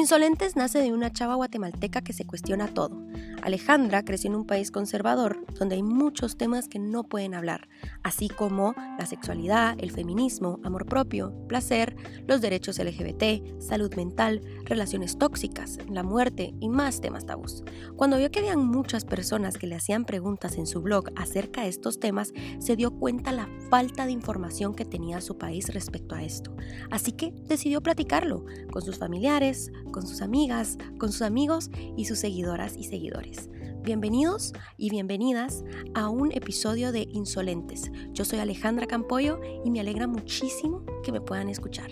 [0.00, 3.06] Insolentes nace de una chava guatemalteca que se cuestiona todo.
[3.42, 7.68] Alejandra creció en un país conservador donde hay muchos temas que no pueden hablar,
[8.02, 11.96] así como la sexualidad, el feminismo, amor propio, placer,
[12.26, 17.62] los derechos LGBT, salud mental, relaciones tóxicas, la muerte y más temas tabús.
[17.96, 21.68] Cuando vio que habían muchas personas que le hacían preguntas en su blog acerca de
[21.68, 26.22] estos temas, se dio cuenta la falta de información que tenía su país respecto a
[26.22, 26.56] esto.
[26.90, 32.18] Así que decidió platicarlo con sus familiares, con sus amigas, con sus amigos y sus
[32.18, 33.48] seguidoras y seguidores.
[33.82, 37.90] Bienvenidos y bienvenidas a un episodio de Insolentes.
[38.12, 41.90] Yo soy Alejandra Campoyo y me alegra muchísimo que me puedan escuchar.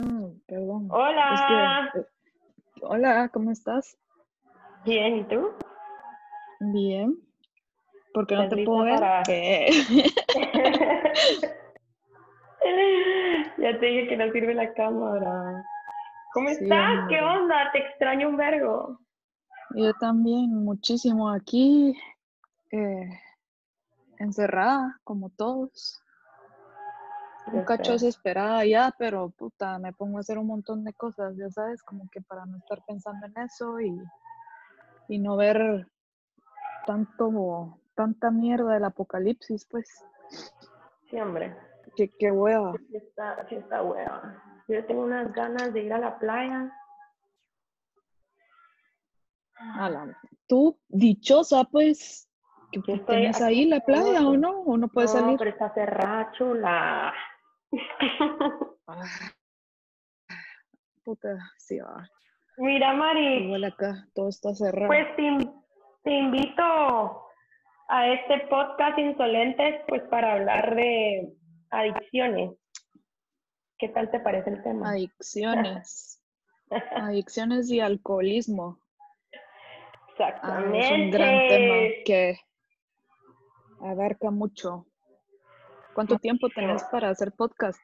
[0.00, 0.88] Mm, perdón.
[0.90, 1.34] Hola.
[1.34, 1.40] Es
[1.94, 2.04] que- eh,
[2.82, 3.96] hola, ¿cómo estás?
[4.84, 5.48] Bien, ¿y tú?
[6.60, 7.16] Bien.
[8.14, 8.98] ¿Por qué no ¿Estás te puedo ver?
[13.58, 15.64] ya te dije que no sirve la cámara.
[16.32, 17.08] ¿Cómo Sí, estás?
[17.08, 17.70] ¿Qué onda?
[17.72, 18.98] Te extraño un vergo.
[19.74, 21.94] Yo también, muchísimo aquí,
[22.70, 23.08] eh,
[24.18, 26.02] encerrada, como todos.
[27.52, 31.48] Un cacho desesperada ya, pero puta, me pongo a hacer un montón de cosas, ya
[31.48, 33.98] sabes, como que para no estar pensando en eso y,
[35.08, 35.86] y no ver
[36.86, 39.88] tanto, tanta mierda del apocalipsis, pues.
[41.08, 41.56] Sí, hombre.
[41.98, 42.74] Qué, qué hueva.
[42.78, 44.40] Sí está, sí está hueva.
[44.68, 46.72] Yo tengo unas ganas de ir a la playa.
[49.56, 52.30] A la- Tú, dichosa, pues,
[52.70, 55.38] que tienes aquí ahí la playa o no, o no puedes no, salir.
[55.38, 57.12] pero está cerrada, chula.
[58.90, 59.04] Ah,
[61.04, 62.08] puta, sí, va.
[62.56, 64.86] Mira, Mari, Igual acá, todo está cerrado.
[64.86, 65.50] Pues te,
[66.04, 66.62] te invito
[67.88, 71.37] a este podcast Insolentes, pues para hablar de
[71.70, 72.52] adicciones.
[73.78, 74.90] ¿Qué tal te parece el tema?
[74.90, 76.22] Adicciones,
[76.96, 78.80] adicciones y alcoholismo.
[78.80, 80.78] Ah, Exactamente.
[80.80, 81.74] es un gran tema
[82.04, 82.40] que
[83.80, 84.86] abarca mucho.
[85.94, 87.80] ¿Cuánto tiempo tenés para hacer podcast?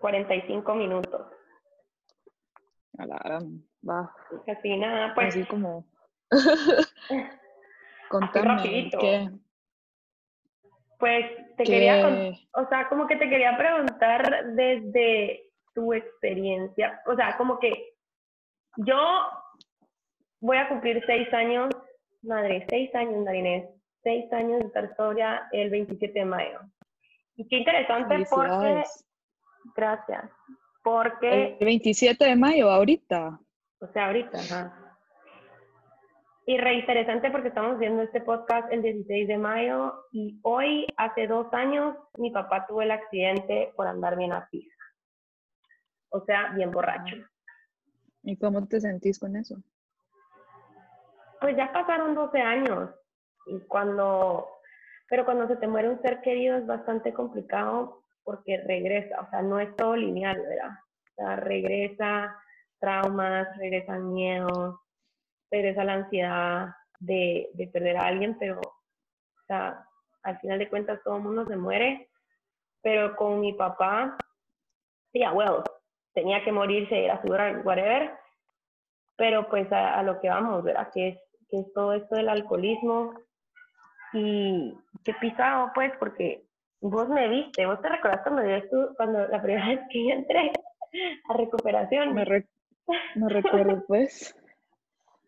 [0.00, 1.26] 45 minutos.
[2.98, 3.40] A la
[3.88, 4.14] va,
[4.44, 5.86] Casi nada, pues así como.
[6.30, 6.86] así
[8.10, 8.98] Contame, rapidito.
[8.98, 9.30] ¿qué?
[11.02, 11.26] Pues
[11.56, 11.72] te ¿Qué?
[11.72, 17.96] quería, o sea, como que te quería preguntar desde tu experiencia, o sea, como que
[18.76, 18.96] yo
[20.38, 21.70] voy a cumplir seis años,
[22.22, 23.68] madre, seis años, Marinés,
[24.04, 26.60] seis años de estar sobria el 27 de mayo.
[27.34, 28.84] Y qué interesante porque,
[29.74, 30.30] gracias,
[30.84, 33.40] porque El 27 de mayo, ahorita.
[33.80, 34.81] o sea, ahorita, ajá.
[36.44, 41.28] Y re interesante porque estamos haciendo este podcast el 16 de mayo y hoy, hace
[41.28, 44.76] dos años, mi papá tuvo el accidente por andar bien a pija.
[46.10, 47.16] O sea, bien borracho.
[48.24, 49.56] ¿Y cómo te sentís con eso?
[51.40, 52.90] Pues ya pasaron 12 años
[53.46, 54.48] y cuando,
[55.08, 59.42] pero cuando se te muere un ser querido es bastante complicado porque regresa, o sea,
[59.42, 60.70] no es todo lineal, ¿verdad?
[60.70, 62.36] O sea, regresa
[62.80, 64.81] traumas, regresan miedos,
[65.52, 66.68] regresa la ansiedad
[66.98, 69.84] de, de perder a alguien, pero, o sea,
[70.24, 72.08] al final de cuentas todo mundo se muere,
[72.82, 74.16] pero con mi papá,
[75.12, 75.64] sí, huevos,
[76.14, 78.12] tenía que morirse, era su hora, whatever,
[79.16, 80.88] pero pues a, lo que vamos, ¿verdad?
[80.92, 81.18] Que es,
[81.48, 83.14] que es todo esto del alcoholismo
[84.14, 84.74] y
[85.04, 86.44] qué pisado, pues, porque
[86.80, 90.52] vos me viste, vos te recordás cuando yo cuando la primera vez que yo entré
[91.28, 92.48] a recuperación, Me, re-
[93.16, 94.34] me recuerdo, pues.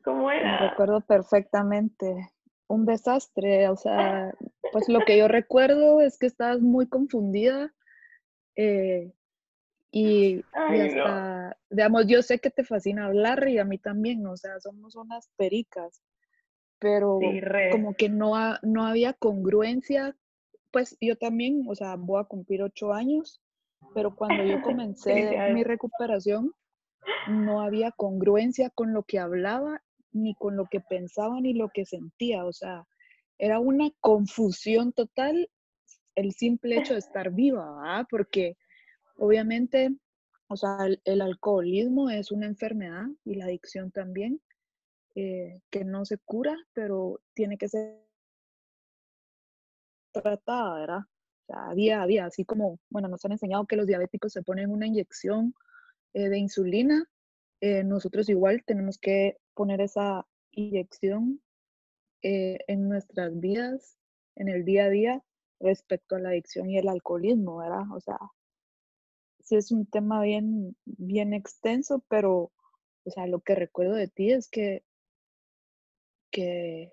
[0.05, 0.59] ¿Cómo Me era?
[0.59, 2.31] recuerdo perfectamente.
[2.69, 4.33] Un desastre, o sea,
[4.73, 7.73] pues lo que yo recuerdo es que estabas muy confundida
[8.57, 9.13] eh,
[9.91, 11.05] y, y Ay, no.
[11.05, 14.97] hasta, digamos, yo sé que te fascina hablar y a mí también, o sea, somos
[14.97, 16.03] unas pericas,
[16.79, 17.41] pero Sí,
[17.71, 20.17] como que no, ha- no había congruencia,
[20.73, 23.41] pues yo también, o sea, voy a cumplir ocho años,
[23.95, 26.55] pero cuando yo comencé mi recuperación,
[27.27, 29.83] no había congruencia con lo que hablaba,
[30.15, 32.45] ni con lo que pensaba, ni lo que sentía.
[32.47, 32.87] O sea,
[33.39, 35.51] era una confusión total
[36.15, 38.07] el simple hecho de estar viva, ¿verdad?
[38.09, 38.57] Porque
[39.17, 39.91] obviamente,
[40.49, 44.41] o sea, el, el alcoholismo es una enfermedad y la adicción también,
[45.17, 48.01] eh, que no se cura, pero tiene que ser
[50.13, 50.99] tratada, ¿verdad?
[50.99, 54.43] O sea, día a día, así como, bueno, nos han enseñado que los diabéticos se
[54.43, 55.55] ponen una inyección
[56.15, 57.09] eh, de insulina,
[57.61, 61.41] eh, nosotros igual tenemos que poner esa inyección
[62.23, 63.99] eh, en nuestras vidas,
[64.37, 65.25] en el día a día,
[65.61, 67.85] respecto a la adicción y el alcoholismo, ¿verdad?
[67.95, 68.19] O sea,
[69.41, 72.53] sí es un tema bien, bien extenso, pero,
[73.05, 74.85] o sea, lo que recuerdo de ti es que,
[76.31, 76.93] que,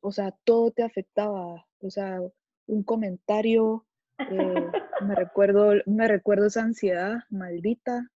[0.00, 2.20] o sea, todo te afectaba, o sea,
[2.66, 3.86] un comentario,
[4.18, 4.70] eh,
[5.02, 8.08] me recuerdo, me recuerdo esa ansiedad maldita.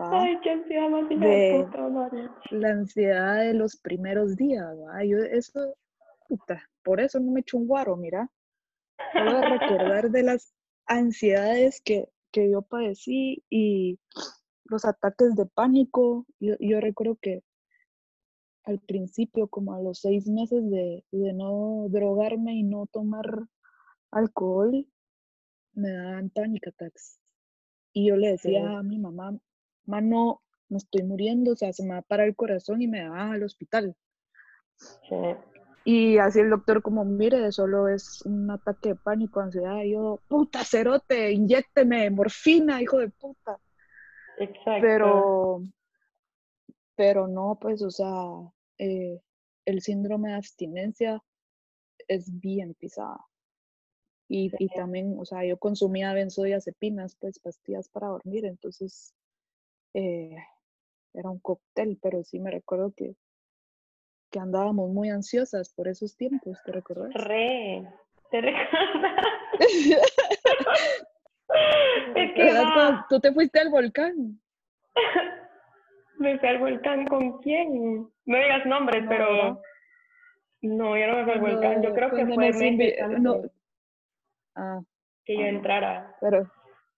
[0.00, 1.66] Ay, qué ansiedad más de,
[2.50, 5.76] La ansiedad de los primeros días, Yo eso,
[6.28, 8.30] puta, por eso no me echo un guaro, mira.
[9.12, 10.54] Puedo recordar de las
[10.86, 13.98] ansiedades que, que yo padecí y
[14.66, 16.26] los ataques de pánico.
[16.38, 17.42] Yo, yo recuerdo que
[18.64, 23.24] al principio, como a los seis meses de, de no drogarme y no tomar
[24.12, 24.86] alcohol,
[25.72, 27.18] me daban panic attacks.
[27.92, 29.36] Y yo le decía a mi mamá,
[29.88, 32.88] mamá, no, me estoy muriendo, o sea, se me va a parar el corazón y
[32.88, 33.96] me daban al hospital.
[35.84, 39.82] Y así el doctor como, mire, solo es un ataque de pánico, ansiedad.
[39.82, 43.58] Y yo, puta, cerote, inyecteme morfina, hijo de puta.
[44.38, 44.80] Exacto.
[44.82, 45.62] Pero,
[46.94, 48.12] pero no, pues, o sea,
[48.76, 49.20] eh,
[49.64, 51.22] el síndrome de abstinencia
[52.06, 53.24] es bien pisada.
[54.28, 59.14] Y, y, también, o sea, yo consumía benzodiazepinas, pues pastillas para dormir, entonces
[59.94, 60.36] eh,
[61.14, 63.14] era un cóctel, pero sí me recuerdo que,
[64.30, 67.12] que andábamos muy ansiosas por esos tiempos, ¿te recuerdas?
[67.14, 67.88] Re,
[68.30, 69.24] te recuerdas.
[72.14, 72.52] es que
[73.08, 74.40] ¿Tú te fuiste al volcán?
[76.18, 78.10] ¿Me fui al volcán con quién?
[78.26, 79.62] No digas nombres, pero...
[80.60, 81.82] No, yo no me fui al volcán.
[81.82, 82.96] Yo creo que fue meses
[84.56, 84.80] Ah,
[85.24, 86.16] que yo entrara.
[86.20, 86.50] Pero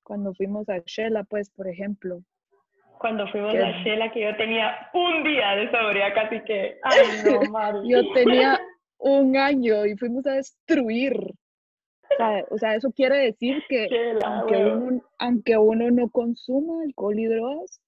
[0.02, 2.22] cuando fuimos a Shela, pues, por ejemplo.
[3.00, 7.40] Cuando fuimos a Shela, que yo tenía un día de sobriedad, casi que, ay, no,
[7.50, 7.88] Mari.
[7.88, 8.60] yo tenía
[8.98, 11.14] un año y fuimos a destruir.
[12.50, 13.88] O sea, eso quiere decir que
[14.26, 17.80] aunque, uno, aunque uno no consuma alcohol y drogas,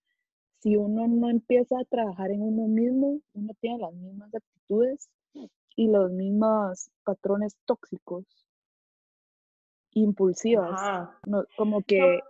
[0.60, 5.10] si uno no empieza a trabajar en uno mismo, uno tiene las mismas actitudes
[5.76, 8.24] y los mismos patrones tóxicos
[9.90, 10.80] impulsivas,
[11.26, 12.20] no, como que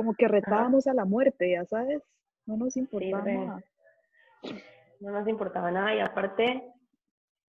[0.00, 2.02] como que retábamos a la muerte, ya sabes,
[2.46, 3.64] no nos importaba nada.
[4.98, 6.62] No nos importaba nada y aparte,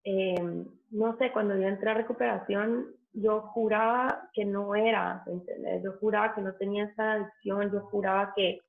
[0.02, 5.82] em, no sé, cuando yo entré a recuperación, yo juraba que no era, ¿entendés?
[5.82, 8.60] Yo juraba que no tenía esa adicción, yo juraba que,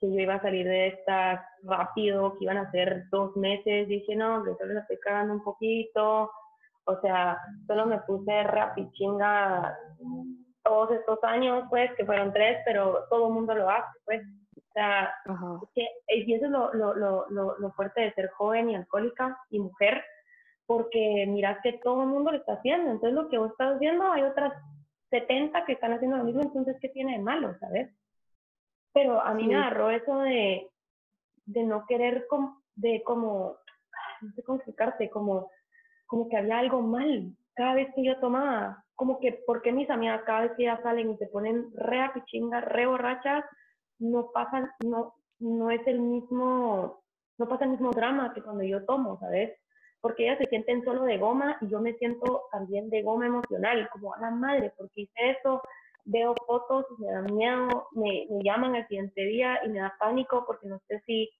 [0.00, 4.16] que yo iba a salir de esta rápido, que iban a ser dos meses, dije,
[4.16, 6.32] no, que solo la estoy cagando un poquito,
[6.84, 7.38] o sea,
[7.68, 9.78] solo me puse rapichinga
[10.62, 14.22] todos estos años, pues, que fueron tres, pero todo el mundo lo hace, pues.
[14.56, 15.12] O sea,
[16.08, 17.26] y eso es lo, lo, lo,
[17.58, 20.04] lo, fuerte de ser joven y alcohólica y mujer,
[20.64, 22.90] porque miras que todo el mundo lo está haciendo.
[22.90, 24.52] Entonces, lo que vos estás viendo, hay otras
[25.10, 27.90] 70 que están haciendo lo mismo, entonces, ¿qué tiene de malo, sabes?
[28.92, 30.70] Pero a mí me agarró eso de,
[31.46, 33.56] de no querer, como, de como,
[34.20, 35.50] no sé cómo explicarte, como
[36.10, 40.22] como que había algo mal cada vez que yo tomaba, como que porque mis amigas
[40.24, 43.44] cada vez que ya salen y se ponen re a pichinga, re borrachas,
[43.98, 47.02] no pasan, no, no es el mismo,
[47.38, 49.56] no pasa el mismo drama que cuando yo tomo, ¿sabes?
[50.00, 53.88] Porque ellas se sienten solo de goma y yo me siento también de goma emocional,
[53.92, 55.60] como a la madre, porque hice eso,
[56.04, 60.44] veo fotos, me da miedo, me, me llaman el siguiente día y me da pánico
[60.46, 61.30] porque no sé si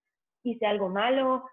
[0.43, 1.45] hice algo malo,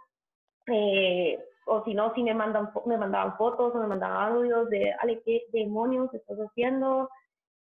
[0.68, 4.94] eh, o si no, si me, mandan, me mandaban fotos o me mandaban audios de,
[5.00, 7.10] Ale, ¿qué demonios estás haciendo?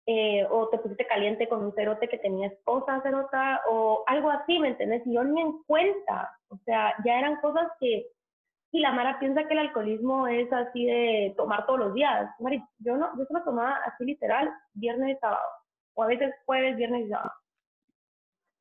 [0.06, 4.60] Eh, o te pusiste caliente con un cerote que tenía esposa, cerota, o algo así,
[4.60, 5.06] ¿me entiendes?
[5.06, 8.08] Y yo ni en cuenta, o sea, ya eran cosas que,
[8.72, 12.30] y la Mara piensa que el alcoholismo es así de tomar todos los días.
[12.40, 15.48] Mari, yo no, yo solo tomaba así literal viernes y sábado,
[15.94, 17.32] o a veces jueves, viernes y sábado.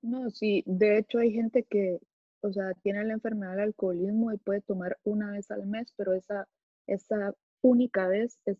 [0.02, 1.98] No, sí, de hecho hay gente que,
[2.42, 6.12] o sea, tiene la enfermedad del alcoholismo y puede tomar una vez al mes, pero
[6.14, 6.48] esa,
[6.86, 8.58] esa única vez es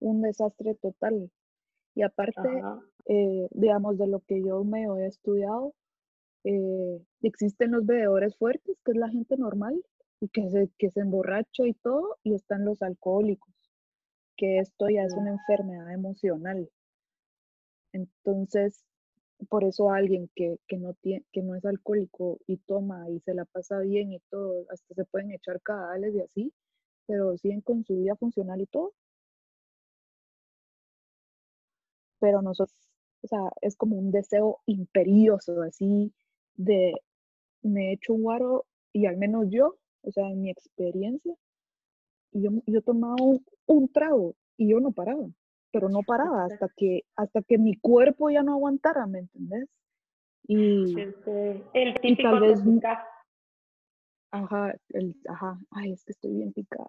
[0.00, 1.30] un desastre total.
[1.94, 2.48] Y aparte,
[3.06, 5.74] eh, digamos, de lo que yo me he estudiado,
[6.44, 9.84] eh, existen los bebedores fuertes, que es la gente normal,
[10.20, 13.54] y que se, que se emborracha y todo, y están los alcohólicos,
[14.36, 16.70] que esto ya es una enfermedad emocional.
[17.92, 18.84] Entonces,
[19.48, 23.44] por eso alguien que, no tiene, que no es alcohólico y toma y se la
[23.44, 26.52] pasa bien y todo, hasta se pueden echar cadales y así,
[27.06, 28.94] pero siguen con su vida funcional y todo.
[32.20, 32.76] Pero nosotros,
[33.22, 36.12] o sea, es como un deseo imperioso, así
[36.56, 36.94] de
[37.62, 41.34] me he hecho un guaro y al menos yo, o sea, en mi experiencia,
[42.32, 45.28] yo, yo tomaba un, un trago y yo no paraba.
[45.72, 49.68] Pero no paraba hasta que, hasta que mi cuerpo ya no aguantara, ¿me entendés?
[50.46, 52.60] Y, el típico tal vez,
[54.32, 56.88] Ajá, el, ajá, ay, es que estoy bien picada.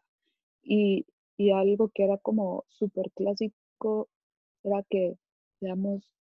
[0.61, 1.05] Y,
[1.37, 4.09] y algo que era como súper clásico
[4.63, 5.17] era que,
[5.59, 6.11] digamos,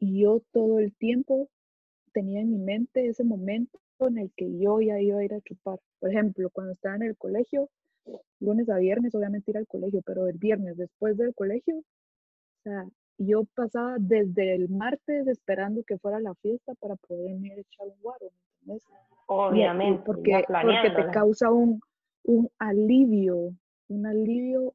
[0.00, 1.48] yo todo el tiempo
[2.12, 5.40] tenía en mi mente ese momento en el que yo ya iba a ir a
[5.40, 5.78] chupar.
[6.00, 7.70] Por ejemplo, cuando estaba en el colegio,
[8.40, 12.86] lunes a viernes, obviamente ir al colegio, pero el viernes después del colegio, o sea,
[13.18, 18.30] yo pasaba desde el martes esperando que fuera la fiesta para poderme echar un guaro,
[18.64, 18.84] ¿me entiendes?
[19.26, 20.02] Obviamente.
[20.06, 21.80] porque, porque te causa un,
[22.24, 23.54] un alivio,
[23.88, 24.74] un alivio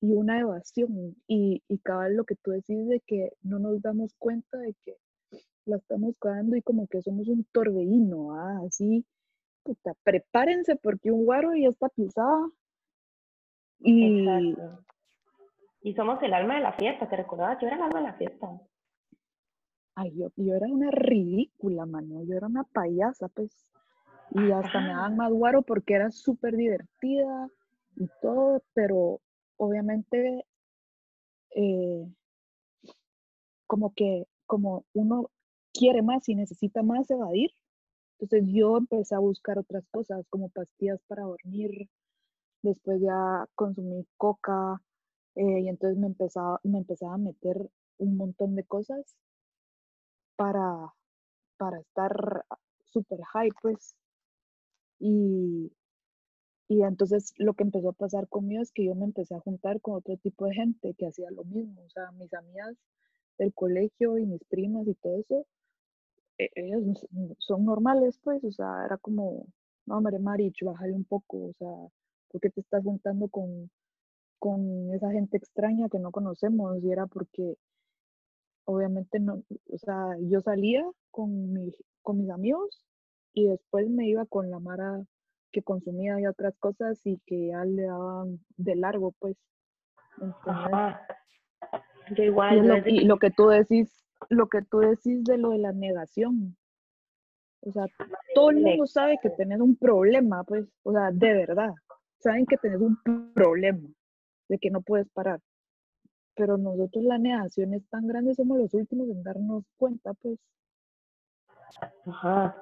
[0.00, 1.14] y una evasión.
[1.26, 4.96] Y, y cada lo que tú decís de que no nos damos cuenta de que
[5.66, 8.62] la estamos cagando y como que somos un torbellino, ¿ah?
[8.66, 9.04] así,
[9.62, 12.52] puta, prepárense porque un guaro ya está pisado.
[13.80, 14.26] Y,
[15.82, 17.58] y somos el alma de la fiesta, ¿te recordabas?
[17.60, 18.60] Yo era el alma de la fiesta.
[19.94, 22.22] Ay, yo, yo era una ridícula, mano.
[22.24, 23.72] Yo era una payasa, pues.
[24.30, 27.48] Y hasta me daban más guaro porque era súper divertida
[27.96, 29.20] y todo, pero
[29.56, 30.44] obviamente
[31.54, 32.06] eh,
[33.66, 35.30] como que como uno
[35.72, 37.52] quiere más y necesita más evadir,
[38.18, 41.88] entonces yo empecé a buscar otras cosas como pastillas para dormir,
[42.62, 44.82] después ya consumí coca
[45.36, 49.16] eh, y entonces me empezaba, me empezaba a meter un montón de cosas
[50.36, 50.94] para,
[51.58, 52.44] para estar
[52.86, 53.94] súper high, pues.
[55.00, 55.72] Y,
[56.68, 59.80] y entonces lo que empezó a pasar conmigo es que yo me empecé a juntar
[59.80, 61.82] con otro tipo de gente que hacía lo mismo.
[61.82, 62.76] O sea, mis amigas
[63.38, 65.46] del colegio y mis primas y todo eso,
[66.38, 66.82] ellas
[67.38, 68.42] son normales, pues.
[68.44, 69.46] O sea, era como,
[69.86, 71.48] no, hombre, Marich, bájale un poco.
[71.48, 71.74] O sea,
[72.30, 73.70] ¿por qué te estás juntando con,
[74.38, 76.82] con esa gente extraña que no conocemos?
[76.82, 77.56] Y era porque
[78.64, 79.42] obviamente no,
[79.72, 82.84] o sea, yo salía con, mi, con mis amigos
[83.32, 85.04] y después me iba con la Mara
[85.52, 89.36] que consumía y otras cosas y que ya le daban de largo, pues.
[92.16, 92.58] igual.
[92.58, 95.72] Y lo, y lo, que tú decís, lo que tú decís de lo de la
[95.72, 96.56] negación.
[97.60, 97.86] O sea,
[98.34, 101.74] todo el mundo sabe que tenés un problema, pues, o sea, de verdad.
[102.18, 102.96] Saben que tenés un
[103.34, 103.88] problema,
[104.48, 105.40] de que no puedes parar.
[106.34, 110.38] Pero nosotros la negación es tan grande, somos los últimos en darnos cuenta, pues.
[112.06, 112.56] Ajá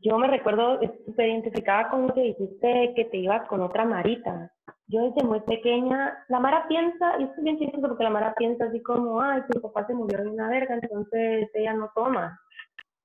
[0.00, 4.52] yo me recuerdo súper identificada con lo que dijiste que te ibas con otra Marita.
[4.88, 8.34] Yo desde muy pequeña, la Mara piensa, y esto es bien chistoso porque la Mara
[8.34, 12.40] piensa así como, ay, tu papá se murió de una verga, entonces ella no toma.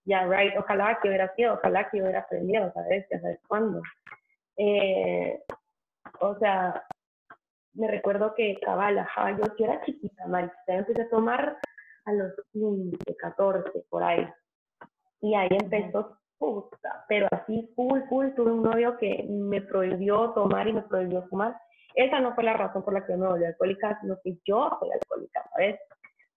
[0.06, 3.06] Ya, right, ojalá que hubiera sido, ojalá que hubiera aprendido, ¿sabes?
[3.12, 3.82] Ya sabes cuándo.
[4.58, 5.42] Eh,
[6.22, 6.86] o sea,
[7.74, 11.58] me recuerdo que cabal, ajá, yo, yo era chiquita, Marita, empecé a tomar
[12.06, 14.26] a los 15, 14, por ahí.
[15.22, 16.18] Y ahí empezó
[17.08, 21.56] pero así full, full, tuve un novio que me prohibió tomar y me prohibió fumar.
[21.96, 24.70] Esa no fue la razón por la que yo me volví alcohólica, sino que yo
[24.80, 25.80] soy alcohólica, ¿sabes?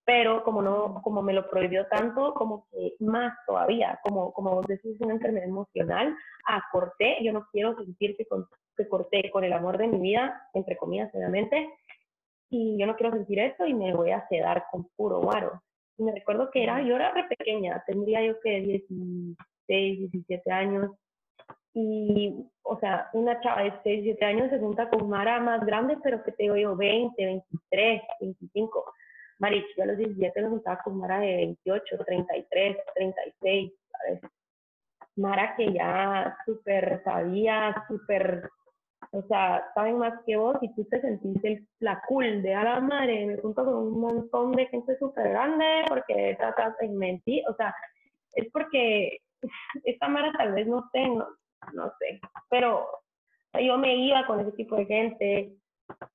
[0.05, 4.67] Pero como no, como me lo prohibió tanto, como que más todavía, como, como vos
[4.67, 8.25] decís, una enfermedad emocional, ah, corté, yo no quiero sentir que,
[8.77, 11.69] que corté con el amor de mi vida, entre comillas, obviamente,
[12.51, 15.61] y yo no quiero sentir esto y me voy a sedar con puro guaro.
[15.99, 20.53] Y me recuerdo que era, yo era re pequeña, tendría yo que 10, 16, 17
[20.53, 20.91] años.
[21.79, 25.99] Y, o sea, una chava de 16, 17 años se junta con Mara más grande,
[26.03, 28.95] pero que te digo yo, 20, 23, 25.
[29.39, 34.21] Marich, yo a los 17 me juntaba con Mara de 28, 33, 36, ¿sabes?
[35.17, 38.49] Mara que ya súper sabía, súper,
[39.11, 42.65] o sea, saben más que vos y tú te sentís el, la cool de a
[42.65, 47.43] la madre, me junto con un montón de gente súper grande porque tratas de mentir,
[47.51, 47.75] o sea,
[48.33, 49.19] es porque
[49.85, 51.03] esta Mara tal vez no sé,
[51.73, 52.89] no, sé, pero
[53.61, 55.53] yo me iba con ese tipo de gente,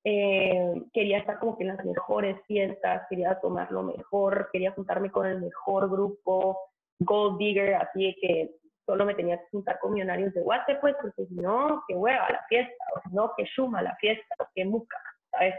[0.04, 5.10] eh, quería estar como que en las mejores fiestas, quería tomar lo mejor, quería juntarme
[5.10, 6.58] con el mejor grupo,
[7.00, 8.50] Gold Digger, así que
[8.86, 12.28] solo me tenía que juntar con millonarios de Guate, pues, porque si no, que hueva
[12.30, 14.98] la fiesta, o si no, que shuma la fiesta, o que muca,
[15.30, 15.54] ¿sabes?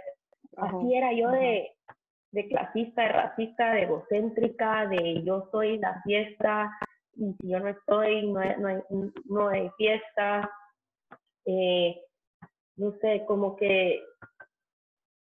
[0.58, 1.72] Así era yo de,
[2.32, 6.72] de clasista, de racista, de egocéntrica, de yo soy la fiesta,
[7.16, 8.82] y si yo no estoy, no hay, no hay,
[9.26, 10.50] no hay fiesta.
[11.46, 12.02] Eh,
[12.78, 14.02] no sé, como que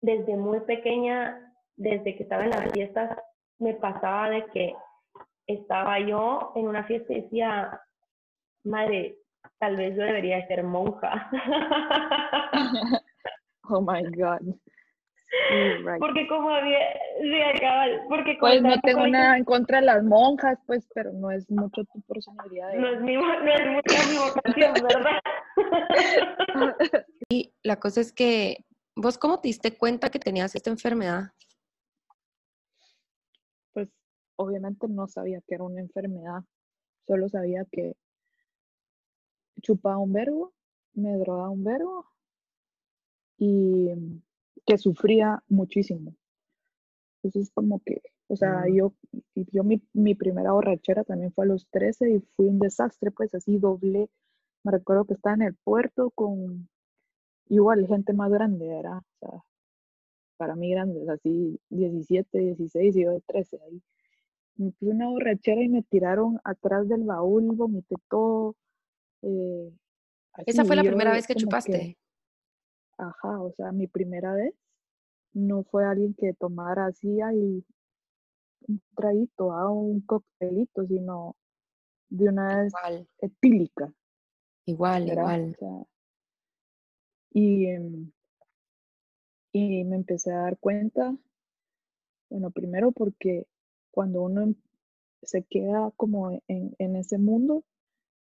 [0.02, 3.18] desde muy pequeña, desde que estaba en las fiestas,
[3.60, 4.76] me pasaba de que
[5.48, 7.82] estaba yo en una fiesta y decía,
[8.64, 9.18] madre,
[9.58, 11.30] tal vez yo debería ser monja.
[13.70, 14.56] oh my God.
[16.00, 16.80] Porque como había,
[18.08, 21.84] porque pues no tengo nada en contra de las monjas, pues, pero no es mucho
[21.86, 22.74] tu personalidad.
[22.74, 25.20] No es, mi, no es mucho mi vocación, ¿verdad?
[27.30, 31.32] y la cosa es que, ¿vos cómo te diste cuenta que tenías esta enfermedad?
[33.74, 33.90] Pues,
[34.36, 36.42] obviamente no sabía que era una enfermedad,
[37.06, 37.96] solo sabía que
[39.62, 40.54] chupaba un verbo,
[40.94, 42.06] me drogaba un verbo
[43.38, 43.90] y
[44.70, 46.16] que sufría muchísimo.
[47.24, 48.76] Entonces, como que, o sea, mm.
[48.76, 48.94] yo,
[49.34, 53.34] yo mi, mi, primera borrachera también fue a los 13 y fue un desastre, pues
[53.34, 54.12] así doble.
[54.64, 56.70] Me recuerdo que estaba en el puerto con
[57.48, 59.44] igual gente más grande, era, o sea,
[60.38, 63.82] para mí grandes, así 17, 16 y yo de 13 ahí.
[64.56, 68.56] Me puse una borrachera y me tiraron atrás del baúl, vomité todo.
[69.24, 69.74] Eh,
[70.46, 71.98] ¿Esa fue la primera vez que chupaste?
[73.00, 74.54] Ajá, o sea, mi primera vez
[75.34, 77.64] no fue alguien que tomara así ahí
[78.68, 81.36] un traguito, a ah, un coctelito, sino
[82.10, 82.74] de una vez
[83.20, 83.92] etílica.
[84.66, 85.56] Igual, igual.
[87.32, 88.12] y, em,
[89.52, 91.16] y me empecé a dar cuenta,
[92.30, 93.48] bueno, primero porque
[93.92, 94.56] cuando uno em,
[95.24, 97.64] se queda como en, en ese mundo,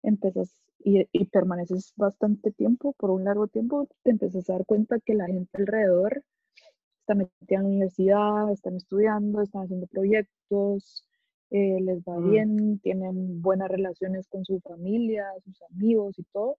[0.05, 5.15] empiezas y, permaneces bastante tiempo, por un largo tiempo, te empiezas a dar cuenta que
[5.15, 6.23] la gente alrededor
[6.99, 11.07] está metida en la universidad, están estudiando, están haciendo proyectos,
[11.49, 12.31] eh, les va mm.
[12.31, 16.57] bien, tienen buenas relaciones con su familia, sus amigos y todo.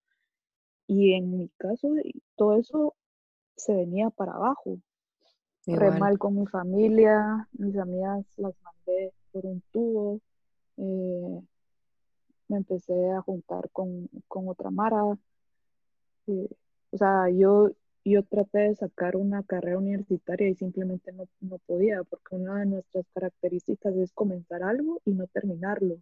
[0.89, 1.95] Y en mi caso,
[2.37, 2.95] todo eso
[3.57, 4.79] se venía para abajo.
[5.67, 10.21] Re mal con mi familia, mis amigas las mandé por un tubo.
[10.77, 11.41] Eh,
[12.49, 15.03] me empecé a juntar con, otra Mara.
[16.27, 16.49] Eh,
[16.91, 17.71] o sea, yo,
[18.05, 23.07] yo traté de sacar una carrera universitaria y simplemente no, podía, porque una de nuestras
[23.13, 25.97] características es comenzar algo y no terminarlo,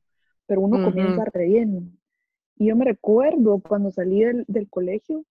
[0.47, 1.99] pero uno comienza re bien.
[2.57, 5.25] Y yo me recuerdo cuando salí del, del, colegio,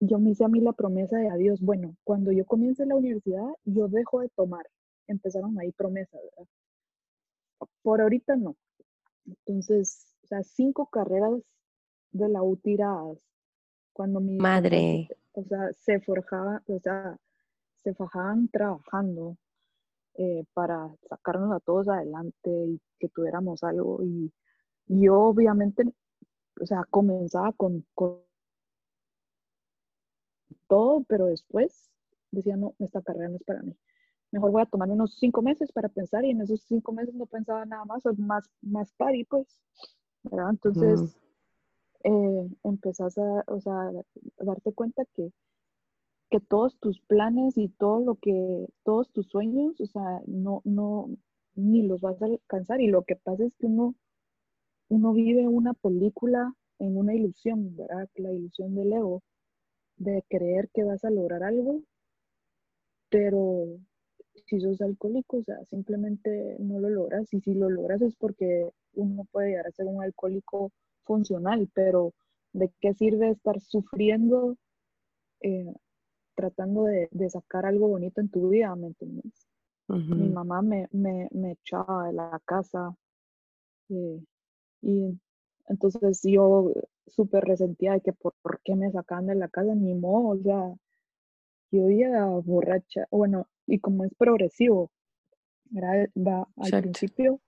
[0.00, 3.46] yo me hice a mí la promesa de adiós, bueno, cuando yo comience la universidad,
[3.64, 4.66] yo dejo de tomar.
[5.06, 6.48] Empezaron ahí promesas, ¿verdad?
[7.82, 8.56] Por ahorita no.
[9.26, 11.42] Entonces, o sea, cinco carreras
[12.12, 13.18] de la U tiradas.
[13.92, 17.16] Cuando mi madre, o sea, se forjaba, o sea,
[17.76, 19.36] se fajaban trabajando
[20.14, 24.02] eh, para sacarnos a todos adelante y que tuviéramos algo.
[24.02, 24.32] Y,
[24.86, 25.84] yo obviamente,
[26.60, 28.20] o sea, comenzaba con, con
[30.66, 31.90] todo, pero después
[32.30, 33.76] decía, no, esta carrera no es para mí.
[34.30, 37.26] Mejor voy a tomar unos cinco meses para pensar y en esos cinco meses no
[37.26, 39.62] pensaba nada más, más, más pari, pues.
[40.30, 41.16] Entonces,
[42.04, 43.90] eh, empezás a, o sea,
[44.38, 45.32] darte cuenta que,
[46.30, 51.08] que todos tus planes y todo lo que, todos tus sueños, o sea, no, no,
[51.54, 52.80] ni los vas a alcanzar.
[52.80, 53.94] Y lo que pasa es que uno,
[54.88, 58.08] uno vive una película en una ilusión, ¿verdad?
[58.16, 59.22] La ilusión del ego,
[59.96, 61.82] de creer que vas a lograr algo,
[63.08, 63.66] pero
[64.46, 67.32] si sos alcohólico, o sea, simplemente no lo logras.
[67.32, 70.72] Y si lo logras es porque uno puede llegar a ser un alcohólico
[71.04, 72.12] funcional, pero
[72.52, 74.56] ¿de qué sirve estar sufriendo
[75.40, 75.74] eh,
[76.34, 78.74] tratando de, sacar algo bonito en tu vida?
[78.76, 79.46] ¿Me entiendes?
[79.88, 82.96] Mi mamá me, me, echaba de la casa
[83.90, 84.24] eh,
[84.80, 85.20] y
[85.68, 86.72] entonces yo
[87.06, 90.74] súper resentía de que por, qué me sacaban de la casa, ni modo, o sea,
[91.70, 94.90] yo iba borracha, bueno, y como es progresivo,
[95.66, 96.08] ¿verdad?
[96.16, 97.40] Va al principio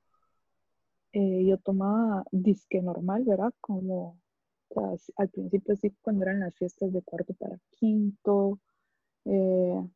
[1.19, 3.55] eh, yo tomaba disque normal, ¿verdad?
[3.63, 4.21] Como
[5.17, 8.61] al principio sí, cuando eran las fiestas de cuarto para quinto,
[9.25, 9.89] eh,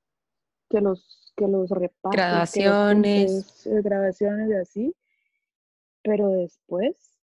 [0.71, 4.97] que los, que los repasos, grabaciones, eh, grabaciones y así,
[6.03, 7.19] pero después,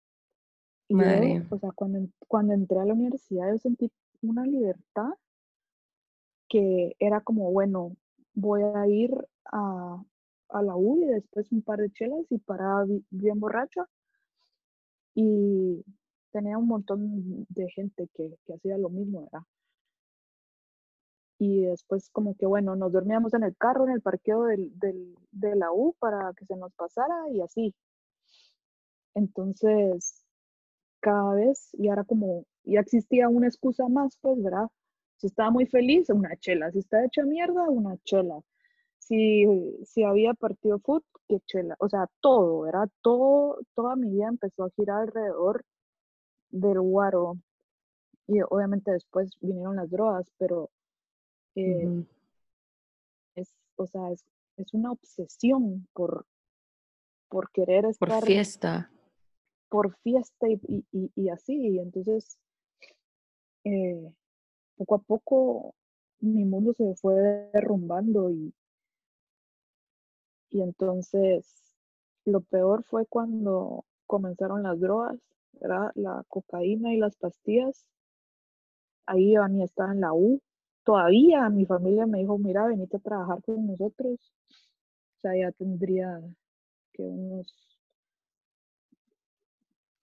[0.90, 5.08] o sea, cuando, cuando entré a la universidad yo sentí una libertad
[6.50, 7.96] que era como, bueno,
[8.34, 9.10] voy a ir
[9.46, 10.04] a,
[10.48, 13.86] a la U y después un par de chelas y paraba bien borracha.
[15.14, 15.84] Y
[16.32, 19.46] tenía un montón de gente que, que hacía lo mismo, ¿verdad?
[21.38, 25.14] Y después como que, bueno, nos dormíamos en el carro, en el parqueo del, del,
[25.32, 27.74] de la U para que se nos pasara y así.
[29.14, 30.24] Entonces,
[31.00, 34.68] cada vez, y ahora como ya existía una excusa más, pues, ¿verdad?
[35.16, 36.70] Si estaba muy feliz, una chela.
[36.70, 38.42] Si está hecha mierda, una chela
[39.06, 42.88] si, había partido fútbol, que chela, o sea, todo, ¿verdad?
[43.02, 45.64] Todo, toda mi vida empezó a girar alrededor
[46.50, 47.36] del guaro.
[48.28, 50.70] Y obviamente después vinieron las drogas, pero
[51.54, 52.04] eh,
[53.36, 54.24] es, o sea, es,
[54.56, 56.26] es una obsesión por,
[57.28, 58.08] por querer estar...
[58.08, 58.90] Por fiesta.
[59.68, 61.78] Por fiesta y, y, y así.
[61.78, 62.36] Entonces,
[63.64, 64.12] eh,
[64.76, 65.74] poco a poco
[66.20, 67.14] mi mundo se fue
[67.52, 68.52] derrumbando y,
[70.56, 71.44] y entonces
[72.24, 75.18] lo peor fue cuando comenzaron las drogas,
[75.60, 77.86] la cocaína y las pastillas.
[79.04, 80.40] Ahí ni estaba en la U.
[80.82, 84.18] Todavía mi familia me dijo, mira, venite a trabajar con nosotros.
[84.48, 86.22] O sea, ya tendría
[86.92, 87.54] que unos,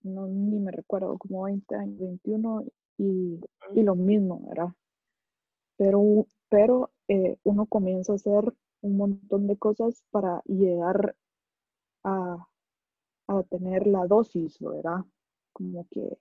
[0.04, 2.64] no, ni me recuerdo, como 20 años, 21,
[3.00, 3.40] y,
[3.74, 4.70] y lo mismo, ¿verdad?
[5.78, 11.16] Pero, pero eh, uno comienza a hacer un montón de cosas para llegar
[12.04, 12.48] a,
[13.28, 15.06] a tener la dosis, ¿verdad?
[15.54, 16.18] Como que,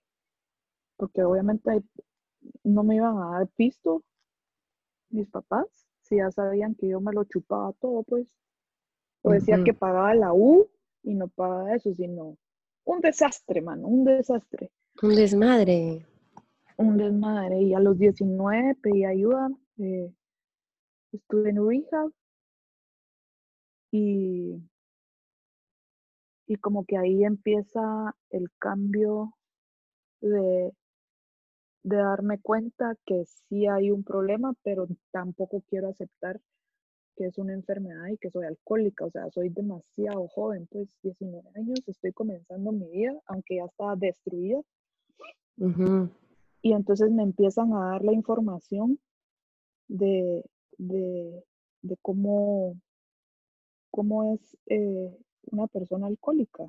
[0.95, 1.83] porque obviamente
[2.63, 4.03] no me iban a dar pisto
[5.09, 5.67] mis papás,
[6.01, 8.33] si ya sabían que yo me lo chupaba todo, pues.
[9.21, 10.69] O decía que pagaba la U
[11.03, 12.37] y no pagaba eso, sino
[12.85, 14.71] un desastre, mano, un desastre.
[15.01, 16.05] Un desmadre.
[16.77, 17.61] Un desmadre.
[17.61, 19.49] Y a los 19 pedí ayuda.
[19.77, 20.11] Eh,
[21.11, 22.11] estuve en rehab
[23.93, 24.59] y,
[26.47, 29.35] y como que ahí empieza el cambio
[30.19, 30.73] de,
[31.83, 36.41] de darme cuenta que sí hay un problema, pero tampoco quiero aceptar
[37.15, 41.47] que es una enfermedad y que soy alcohólica, o sea, soy demasiado joven, pues 19
[41.55, 44.59] años, estoy comenzando mi vida, aunque ya estaba destruida.
[46.63, 48.97] Y entonces me empiezan a dar la información
[49.87, 50.43] de,
[50.79, 51.43] de,
[51.83, 52.75] de cómo,
[53.93, 55.15] cómo es eh,
[55.51, 56.65] una persona alcohólica.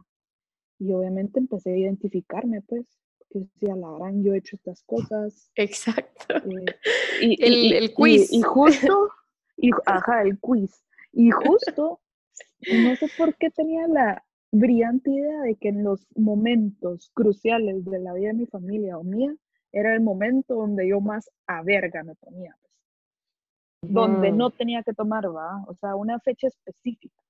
[0.78, 2.86] Y obviamente empecé a identificarme, pues,
[3.30, 5.50] que decía, la gran, yo he hecho estas cosas.
[5.54, 6.36] Exacto.
[6.36, 6.66] Eh,
[7.22, 8.30] y, el, el, quiz.
[8.30, 9.08] Y, justo,
[9.56, 10.84] y, ajá, el quiz.
[11.12, 12.00] Y justo,
[12.70, 18.00] no sé por qué tenía la brillante idea de que en los momentos cruciales de
[18.00, 19.34] la vida de mi familia o mía,
[19.72, 22.54] era el momento donde yo más a verga me ponía
[23.88, 25.64] donde no tenía que tomar, ¿va?
[25.66, 27.22] O sea, una fecha específica.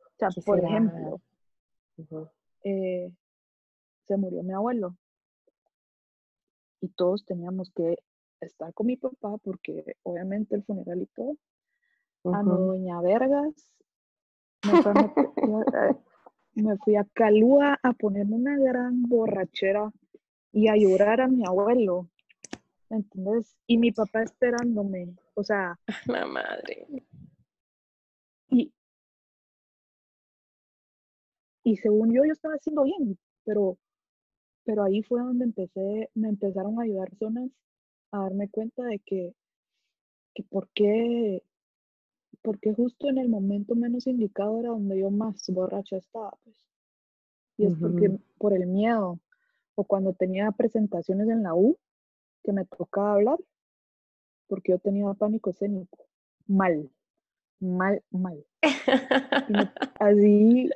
[0.00, 1.20] O sea, por ejemplo,
[2.64, 3.12] eh,
[4.06, 4.96] se murió mi abuelo
[6.80, 7.96] y todos teníamos que
[8.40, 11.36] estar con mi papá porque obviamente el funeral y todo.
[12.32, 13.72] A Doña Vergas
[14.64, 14.70] eh,
[16.54, 19.92] me fui, a Calúa a ponerme una gran borrachera
[20.52, 22.08] y a llorar a mi abuelo.
[22.88, 23.56] ¿Entendés?
[23.66, 25.78] Y mi papá esperándome o sea.
[26.06, 26.86] La madre.
[28.48, 28.72] Y,
[31.62, 33.78] y según yo, yo estaba haciendo bien, pero,
[34.64, 37.50] pero ahí fue donde empecé, me empezaron a ayudar zonas
[38.12, 39.34] a darme cuenta de que,
[40.34, 41.42] que por qué,
[42.42, 46.56] porque justo en el momento menos indicado era donde yo más borracha estaba, pues.
[47.58, 49.18] Y es porque por el miedo,
[49.76, 51.78] o cuando tenía presentaciones en la U,
[52.44, 53.38] que me tocaba hablar,
[54.48, 55.98] porque yo tenía pánico escénico.
[56.46, 56.90] Mal,
[57.60, 58.44] mal, mal.
[60.00, 60.70] así,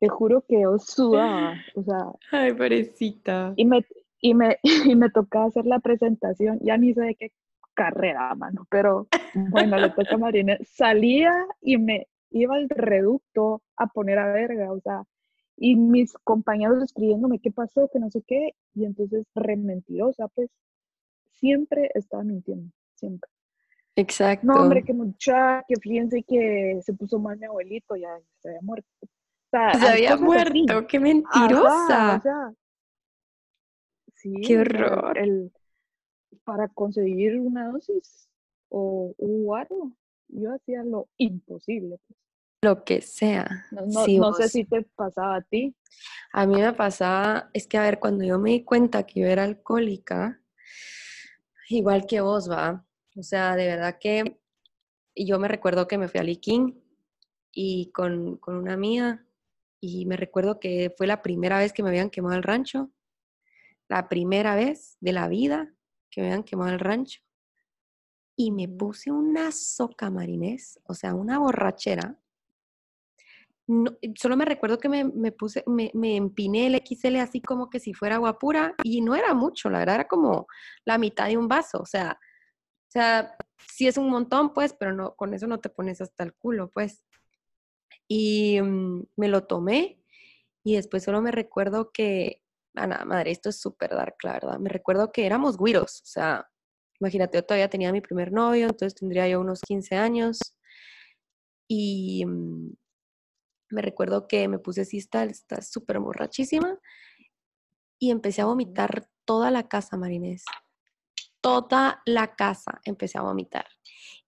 [0.00, 2.12] te juro que yo sudaba, o sea.
[2.32, 3.52] Ay, parecita.
[3.56, 3.84] Y me,
[4.20, 4.58] y me,
[4.92, 7.32] y me tocaba hacer la presentación, ya ni sé de qué
[7.74, 10.56] carrera, mano, pero bueno, le toca a Marina.
[10.64, 15.04] Salía y me iba al reducto a poner a verga, o sea,
[15.56, 20.50] y mis compañeros escribiéndome qué pasó, que no sé qué, y entonces re mentirosa, pues
[21.32, 23.30] siempre estaba mintiendo siempre.
[23.94, 24.46] Exacto.
[24.46, 28.60] No, hombre, que mucha, que fíjense que se puso mal mi abuelito, ya se había
[28.60, 28.88] muerto.
[29.50, 32.22] se había muerto, qué mentirosa.
[34.14, 35.16] sí, qué horror.
[35.16, 35.52] El,
[36.44, 38.28] para conseguir una dosis
[38.68, 39.92] o un algo,
[40.28, 41.98] yo hacía lo imposible.
[42.06, 42.18] Pues.
[42.62, 43.66] Lo que sea.
[43.70, 45.74] No, no, sé si te pasaba a ti.
[46.32, 49.26] A mí me pasaba, es que a ver, cuando yo me di cuenta que yo
[49.26, 50.40] era alcohólica,
[51.68, 54.38] igual que vos, va, o sea, de verdad que
[55.14, 56.82] yo me recuerdo que me fui a Liquín
[57.52, 59.24] y con, una amiga
[59.80, 62.90] y me recuerdo que fue la primera vez que me habían quemado el rancho,
[63.88, 65.74] la primera vez de la vida
[66.10, 67.22] que me habían quemado el rancho.
[68.36, 72.20] Y me puse una soca marinés, o sea, una borrachera.
[74.16, 78.16] Solo me recuerdo que me, puse, me, empiné el XL así como que si fuera
[78.16, 80.46] agua pura y no era mucho, la verdad era como
[80.84, 82.18] la mitad de un vaso, o sea,
[82.88, 83.36] o sea,
[83.68, 86.70] sí es un montón, pues, pero no, con eso no te pones hasta el culo,
[86.70, 87.04] pues.
[88.08, 90.00] Y mm, me lo tomé
[90.64, 92.42] y después solo me recuerdo que,
[92.76, 94.58] ah, nada, madre, esto es súper dark, la verdad.
[94.60, 96.48] Me recuerdo que éramos güiros, o sea,
[97.00, 100.38] imagínate, yo todavía tenía mi primer novio, entonces tendría yo unos 15 años.
[101.68, 102.72] y mm,
[103.70, 106.78] me recuerdo que me puse así, está súper borrachísima
[107.98, 110.44] y empecé a vomitar toda la casa, Marinés.
[111.40, 113.66] Toda la casa empecé a vomitar.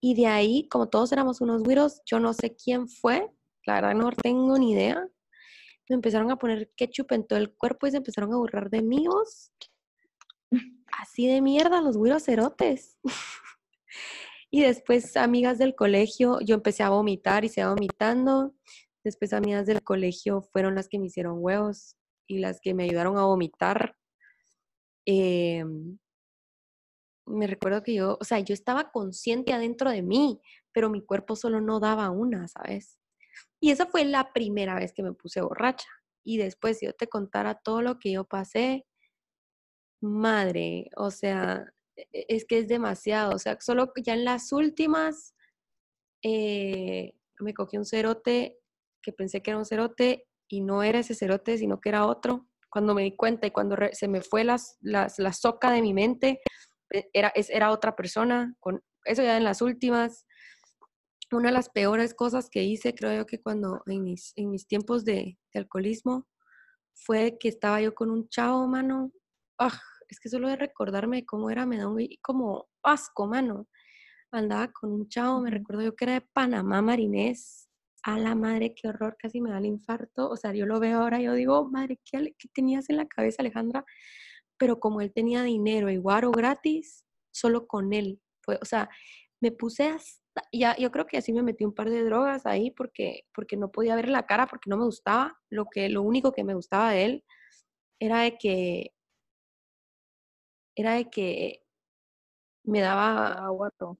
[0.00, 3.28] Y de ahí, como todos éramos unos güiros, yo no sé quién fue,
[3.66, 5.06] la verdad no tengo ni idea.
[5.88, 8.82] Me empezaron a poner ketchup en todo el cuerpo y se empezaron a burlar de
[8.82, 9.52] míos.
[10.92, 12.98] Así de mierda, los güiros cerotes.
[14.50, 18.54] y después, amigas del colegio, yo empecé a vomitar y se vomitando.
[19.04, 23.18] Después, amigas del colegio fueron las que me hicieron huevos y las que me ayudaron
[23.18, 23.96] a vomitar.
[25.06, 25.98] Em,
[27.26, 30.40] me recuerdo que yo, o sea, yo estaba consciente adentro de mí,
[30.72, 32.98] pero mi cuerpo solo no daba una, ¿sabes?
[33.60, 35.88] Y esa fue la primera vez que me puse borracha.
[36.24, 38.86] Y después, si yo te contara todo lo que yo pasé,
[40.00, 43.34] madre, o sea, e, e, es que es demasiado.
[43.34, 45.34] O sea, solo ya en las últimas
[46.22, 48.58] eh, me cogí un cerote
[49.08, 52.46] que pensé que era un cerote y no era ese cerote, sino que era otro.
[52.70, 55.94] Cuando me di cuenta y cuando se me fue las, las, la soca de mi
[55.94, 56.42] mente,
[56.92, 60.26] e, era, era otra persona, con eso ya en las últimas.
[61.32, 64.66] Una de las peores cosas que hice, creo yo que cuando en mis, en mis
[64.66, 66.26] tiempos de, alcoholismo,
[66.94, 69.10] fue que estaba yo con un chavo, mano.
[69.58, 73.68] Ah, es que solo de recordarme cómo era, me da un como asco, mano.
[74.30, 77.67] Andaba con un chavo, me recuerdo yo que era de Panamá, marinés.
[78.04, 80.28] A la madre, qué horror, casi me da el infarto.
[80.30, 83.42] O sea, yo lo veo ahora, yo digo, madre, ¿qué, qué tenías en la cabeza,
[83.42, 83.84] Alejandra?
[84.58, 88.20] pero como él tenía dinero y guaro gratis, solo con él.
[88.42, 88.90] Fue, o sea,
[89.40, 92.70] me puse hasta, ya, yo creo que así me metí un par de drogas ahí
[92.72, 95.38] porque, porque no podía ver la cara, porque no me gustaba.
[95.48, 97.24] Lo, que, lo único que me gustaba de él
[98.00, 98.92] era de que,
[100.76, 101.62] era de que
[102.64, 103.32] me daba...
[103.46, 103.98] Aguato.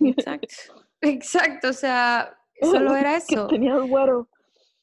[0.00, 3.46] Exacto, exacto, o sea, solo era eso.
[3.48, 4.28] que tenía guaro.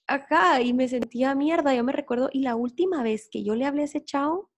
[0.08, 3.66] Acá, y me sentía mierda, yo me recuerdo, y la última vez que yo le
[3.66, 4.50] hablé a ese chavo,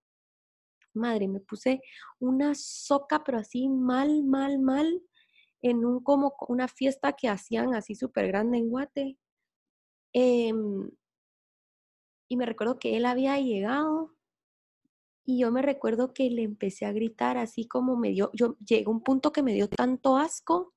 [0.93, 1.81] madre, me puse
[2.19, 5.01] una soca, pero así mal, mal, mal,
[5.61, 9.17] en un como una fiesta que hacían así súper grande en Guate.
[10.13, 10.89] Em,
[12.29, 14.15] y me recuerdo que él había llegado
[15.25, 18.85] y yo me recuerdo que le empecé a gritar así como me dio, yo llegué
[18.87, 20.73] a un punto que me dio tanto asco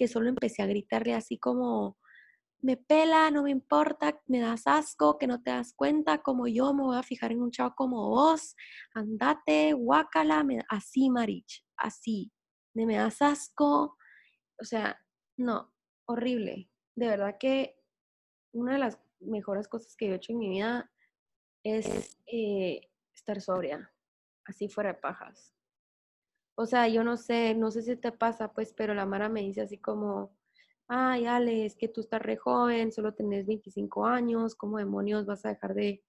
[0.00, 1.98] que solo empecé a gritarle así como,
[2.62, 6.72] me pela, no me importa, me das asco, que no te das cuenta, como yo
[6.72, 8.56] me voy a fijar en un chavo como vos,
[8.94, 12.32] andate, guácala, así, Marich, así,
[12.74, 13.98] me, me das asco,
[14.58, 14.98] o sea,
[15.36, 15.70] no,
[16.06, 16.70] horrible.
[16.96, 17.78] De verdad que
[18.54, 20.90] una de las mejores cosas que he hecho en mi vida
[21.62, 23.92] es eh, estar sobria,
[24.46, 25.54] así fuera de pajas.
[26.60, 29.40] O sea, yo no sé, no sé si te pasa, pues, pero la Mara me
[29.40, 30.36] dice así como,
[30.88, 35.46] ay, Ale, es que tú estás re joven, solo tenés 25 años, ¿cómo demonios vas
[35.46, 36.04] a dejar de,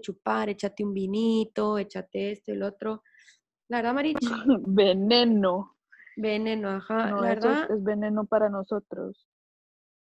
[0.00, 0.48] chupar?
[0.48, 3.04] Échate un vinito, échate esto y el otro.
[3.68, 4.18] La verdad, Marich.
[4.66, 5.76] veneno.
[6.16, 7.12] Veneno, ajá.
[7.12, 7.70] la verdad.
[7.70, 9.28] Es, veneno para nosotros.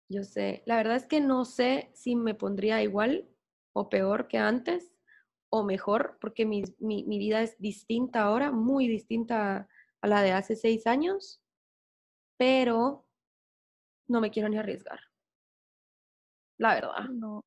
[0.08, 0.62] Yo sé.
[0.64, 3.28] La verdad es que no sé si me pondría igual
[3.72, 4.92] o peor que antes
[5.50, 9.66] o mejor, porque mi, mi, mi vida es distinta ahora, muy distinta
[10.00, 11.40] a la de hace seis años,
[12.36, 13.06] pero
[14.08, 15.00] no me quiero ni arriesgar.
[16.58, 17.08] La verdad.
[17.10, 17.44] No.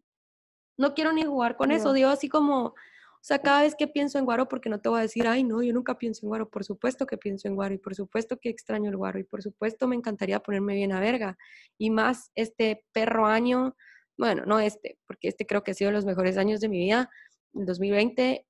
[0.78, 1.94] No quiero ni jugar con eso.
[1.94, 2.74] Digo así como,
[3.22, 5.44] o sea, cada vez que pienso en guaro, porque no te voy a decir, ay,
[5.44, 6.50] no, yo nunca pienso en guaro.
[6.50, 9.44] Por supuesto que pienso en guaro y por supuesto que extraño el guaro y por
[9.44, 11.38] supuesto me encantaría ponerme bien a verga.
[11.78, 13.76] Y más este perro año,
[14.18, 17.12] bueno, no este, porque este creo que ha sido los mejores años de mi vida,
[17.54, 18.48] el 2020,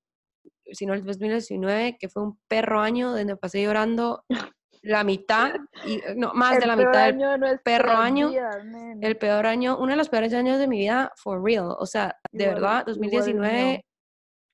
[0.71, 4.25] sino el 2019, que fue un perro año donde pasé llorando
[4.83, 5.53] la mitad,
[5.85, 8.31] y no, más de la mitad del perro año.
[9.01, 11.75] el peor año, uno de los peores años de mi vida, for real.
[11.77, 13.85] O sea, de verdad, 2019,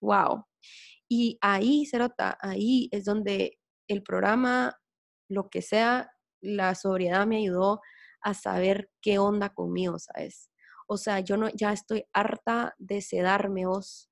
[0.02, 0.44] wow.
[1.10, 4.78] Y ahí, Cerota, ahí es donde el programa,
[5.30, 7.82] lo que sea, la sobriedad me ayudó
[8.22, 10.50] a saber qué onda conmigo, ¿sabes?
[10.88, 14.10] O sea, yo no, ya estoy harta de sedarme, vos.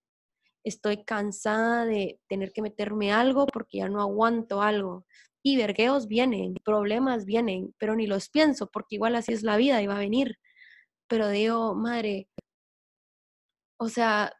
[0.65, 5.06] Estoy cansada de tener que meterme algo porque ya no aguanto algo.
[5.43, 9.82] Y vergueos vienen, problemas vienen, pero ni los pienso porque igual así es la vida
[9.82, 10.38] y va a venir.
[11.08, 12.28] Pero digo, madre,
[13.80, 14.34] o sea...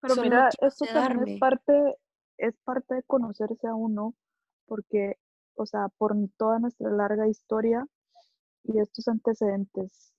[0.00, 1.96] Pero mira, esto también es parte,
[2.36, 4.14] es parte de conocerse a uno,
[4.66, 5.18] porque,
[5.54, 7.86] o sea, por toda nuestra larga historia
[8.64, 10.12] y estos antecedentes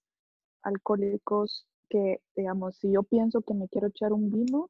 [0.63, 4.69] alcohólicos que, digamos, si yo pienso que me quiero echar un vino,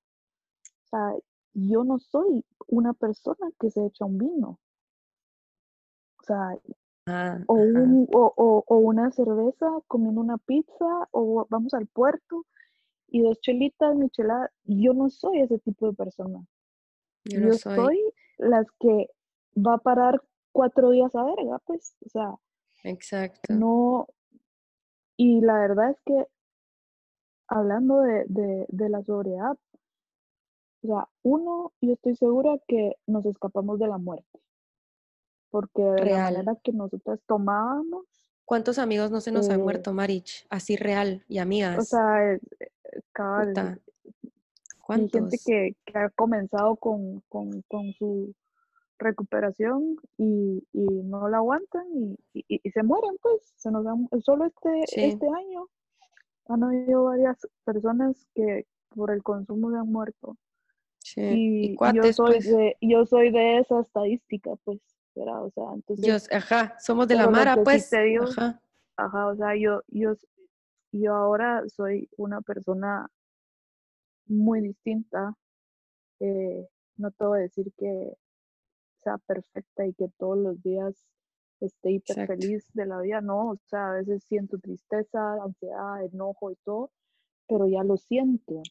[0.92, 1.14] o sea,
[1.54, 4.60] yo no soy una persona que se echa un vino.
[6.20, 6.58] O sea,
[7.48, 12.46] o, un, o, o, una cerveza, comiendo una pizza, o vamos al puerto
[13.08, 14.52] y dos chelitas, michelada.
[14.64, 16.46] Yo no soy ese tipo de persona.
[17.26, 18.00] Yo, soy.
[18.38, 19.10] las que
[19.56, 20.22] va a parar
[20.52, 22.36] cuatro días a verga, pues, o sea.
[22.84, 23.54] Exacto.
[23.54, 24.08] No.
[25.18, 26.26] Y la verdad es que,
[27.48, 29.58] hablando de, de, de la sobriedad,
[30.82, 34.40] o sea, uno, yo estoy segura que nos escapamos de la muerte.
[35.50, 38.06] Porque de la manera que nosotros tomábamos.
[38.46, 40.46] ¿Cuántos amigos no se nos han eh muerto, Marich?
[40.50, 41.80] Así real y amigas.
[41.80, 42.40] O sea, eh,
[43.12, 43.80] cabal.
[44.88, 47.24] Hay gente que, ha comenzado con,
[47.98, 48.34] su
[48.98, 51.86] recuperación y, no la aguantan
[52.34, 53.54] y, se mueren, pues.
[53.56, 53.86] Se nos
[54.24, 55.68] solo este, este año
[56.48, 60.38] han habido varias personas que por el consumo se han muerto.
[61.16, 62.46] Y, yo, soy pues.
[62.46, 64.80] de, yo soy de esa estadística, pues.
[65.16, 66.32] O sea, entonces.
[66.32, 67.92] ajá, somos de la Mara, pues.
[67.94, 68.62] ajá.
[68.96, 70.14] ajá, o sea, yo, yo,
[70.92, 73.10] yo ahora soy una persona
[74.28, 75.36] muy distinta.
[76.20, 76.68] Eh,
[76.98, 78.14] no te voy a decir que
[79.04, 81.06] sea perfecta y que todos los días
[81.60, 86.52] esté hiper feliz de la vida, no, o sea, a veces siento tristeza, ansiedad, enojo
[86.52, 86.92] y todo,
[87.48, 88.64] pero ya lo siento, o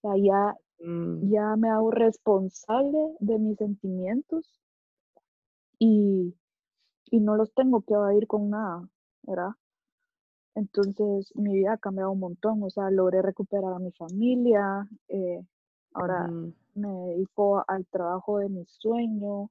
[0.00, 1.30] sea, ya, mm.
[1.30, 4.60] ya me hago responsable de mis sentimientos
[5.78, 6.34] y,
[7.10, 8.88] y no los tengo que evadir con nada,
[9.22, 9.50] ¿verdad?
[10.54, 15.44] Entonces mi vida ha cambiado un montón, o sea, logré recuperar a mi familia, eh,
[15.92, 16.30] ahora
[16.74, 19.50] me dedico al trabajo de mi sueño,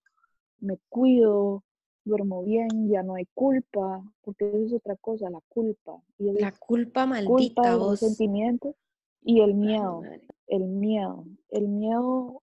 [0.59, 1.63] me cuido,
[2.05, 6.01] duermo bien, ya no hay culpa, porque eso es otra cosa, la culpa.
[6.17, 8.75] Y la culpa maldita, culpa los sentimientos
[9.23, 10.03] y el miedo,
[10.47, 12.41] el miedo, el miedo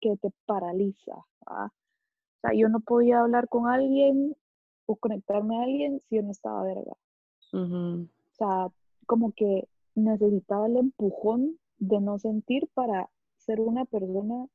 [0.00, 1.14] que te paraliza.
[1.46, 1.70] O
[2.40, 4.36] sea, yo no podía hablar con alguien
[4.86, 6.92] o conectarme a alguien si yo no estaba verga.
[7.52, 8.68] O sea,
[9.06, 14.46] como que necesitaba el empujón de no sentir para ser una persona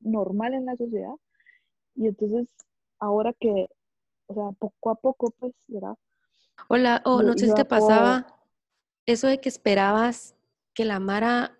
[0.00, 1.14] normal en la sociedad.
[1.94, 2.54] Y entonces,
[2.98, 3.68] ahora que,
[4.26, 5.96] o sea, poco a poco, pues, ¿verdad?
[6.68, 8.26] Hola, o no sé si te pasaba
[9.04, 10.34] eso de que esperabas
[10.74, 11.58] que la Mara,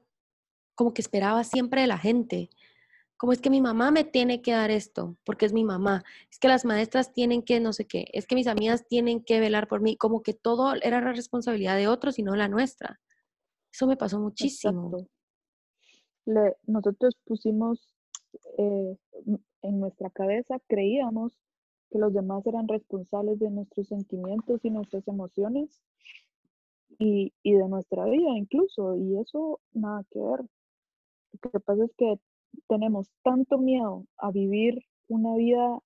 [0.77, 2.49] como que esperaba siempre de la gente
[3.17, 6.39] como es que mi mamá me tiene que dar esto, porque es mi mamá, es
[6.39, 9.69] que las maestras tienen que no sé qué, es que mis amigas tienen que velar
[9.69, 13.01] por mí, como que todo era la responsabilidad de otros y no la nuestra.
[13.73, 15.09] Eso me pasó muchísimo.
[16.67, 17.89] Nosotros pusimos
[18.59, 18.97] eh,
[19.63, 21.39] en nuestra cabeza, creíamos
[21.91, 25.83] que los demás eran responsables de nuestros sentimientos y nuestras emociones
[26.99, 30.41] y, y de nuestra vida incluso, y eso nada que ver.
[31.43, 32.19] Lo que pasa es que
[32.69, 35.79] tenemos tanto miedo a vivir una vida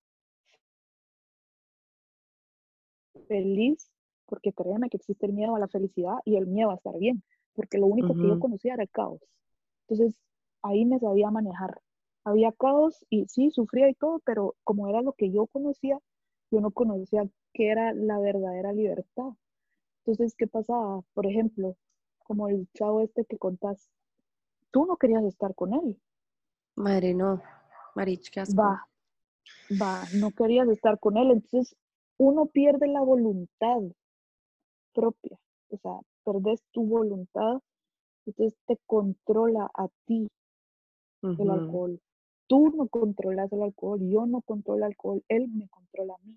[3.26, 3.90] feliz,
[4.26, 7.22] porque créeme que existe el miedo a la felicidad y el miedo a estar bien,
[7.54, 9.20] porque lo único que yo conocía era el caos.
[9.88, 10.16] Entonces,
[10.62, 11.80] ahí me sabía manejar.
[12.24, 15.98] Había caos y sí, sufría y todo, pero como era lo que yo conocía,
[16.50, 19.30] yo no conocía qué era la verdadera libertad.
[20.04, 21.02] Entonces, ¿qué pasaba?
[21.14, 21.76] Por ejemplo,
[22.24, 23.90] como el chavo este que contás,
[24.70, 25.98] tú no querías estar con él,
[26.76, 27.42] Madre, no.
[27.94, 28.86] Marich, qué Va,
[29.70, 31.30] va, no querías estar con él.
[31.30, 31.76] Entonces,
[32.18, 33.82] uno pierde la voluntad
[34.94, 35.38] propia.
[35.70, 35.92] O sea,
[36.24, 37.60] perdes tu voluntad,
[38.26, 40.28] entonces te controla a ti
[41.22, 42.00] el alcohol.
[42.46, 46.36] Tú no controlas el alcohol, yo no controlo el alcohol, él me controla a mí.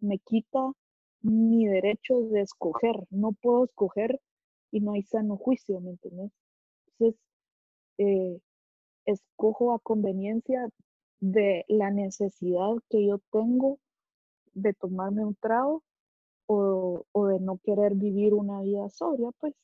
[0.00, 0.72] Me quita
[1.22, 3.06] mi derecho de escoger.
[3.10, 4.20] No puedo escoger
[4.70, 6.30] y no hay sano juicio, ¿me entiendes?
[6.92, 7.20] Entonces,
[7.98, 8.40] eh,
[9.06, 10.68] escojo a conveniencia
[11.20, 13.78] de la necesidad que yo tengo
[14.52, 15.82] de tomarme un trago
[16.48, 19.54] o, de no querer vivir una vida sobria, pues.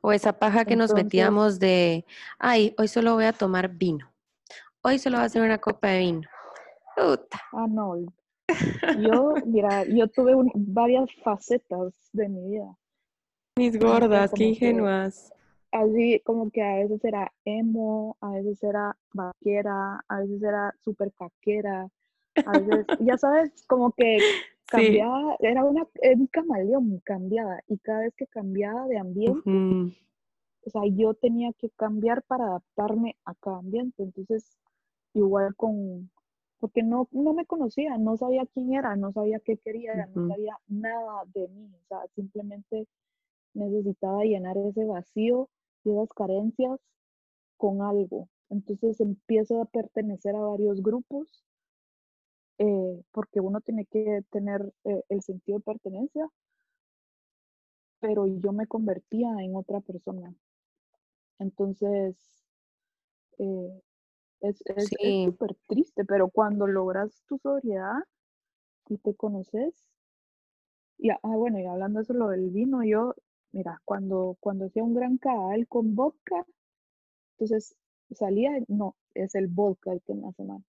[0.00, 2.04] O esa paja que nos metíamos de,
[2.38, 4.12] ay, hoy solo voy a tomar vino.
[4.82, 6.28] Hoy solo voy a hacer una copa de vino.
[7.52, 7.96] Ah, no.
[9.00, 12.76] Yo, mira, yo tuve varias facetas de mi vida.
[13.58, 15.32] Mis gordas, qué ingenuas
[15.74, 21.12] así como que a veces era emo, a veces era vaquera, a veces era súper
[21.12, 21.88] caquera,
[22.46, 24.18] a veces, ya sabes, como que
[24.66, 29.50] cambiaba, era una, un camaleón, cambiaba, y cada vez que cambiaba de ambiente,
[30.66, 34.56] o sea, yo tenía que cambiar para adaptarme a cada ambiente, entonces,
[35.12, 36.08] igual con,
[36.60, 40.56] porque no, no me conocía, no sabía quién era, no sabía qué quería, no sabía
[40.68, 42.86] nada de mí, o sea, simplemente
[43.54, 45.48] necesitaba llenar ese vacío
[45.92, 46.80] esas carencias
[47.56, 48.28] con algo.
[48.50, 51.44] Entonces empiezo a pertenecer a varios grupos
[52.58, 56.28] eh, porque uno tiene que tener eh, el sentido de pertenencia,
[58.00, 60.34] pero yo me convertía en otra persona.
[61.38, 62.16] Entonces,
[63.38, 63.82] eh,
[64.40, 64.58] es
[65.24, 68.04] súper triste, pero cuando logras tu sobriedad
[68.88, 69.74] y te conoces,
[70.98, 73.14] y, ah, bueno, y hablando de eso, lo del vino, yo,
[73.54, 76.44] mira, cuando, cuando hacía un gran cabal con vodka,
[77.32, 77.76] entonces
[78.10, 80.62] salía, no, es el vodka el que me hace mal.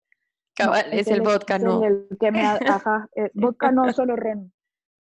[0.54, 1.84] Cabal, es, el, vodka, no.
[1.84, 4.54] El que me, ajá, eh, vodka no, solo ron.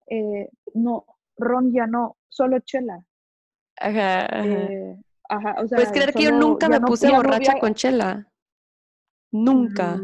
[0.08, 1.04] Eh, no,
[1.36, 3.06] ron ya no, solo chela.
[3.76, 4.44] Ajá, ajá.
[4.44, 4.98] Eh,
[5.30, 8.28] o sea, Puedes creer que yo nunca me puse borracha con chela.
[9.30, 10.00] Nunca.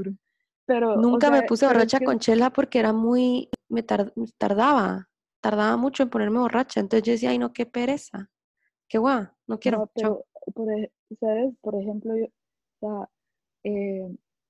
[0.66, 5.09] Pero, nunca me puse borracha con chela porque era muy, me tardaba,
[5.41, 6.80] tardaba mucho en ponerme borracha.
[6.80, 8.30] Entonces yo decía, ay no, qué pereza.
[8.88, 9.78] Qué guau, no quiero.
[9.78, 10.66] No, por,
[11.20, 11.55] ¿sabes?
[11.61, 12.26] Por ejemplo, yo,
[12.80, 13.09] o sea,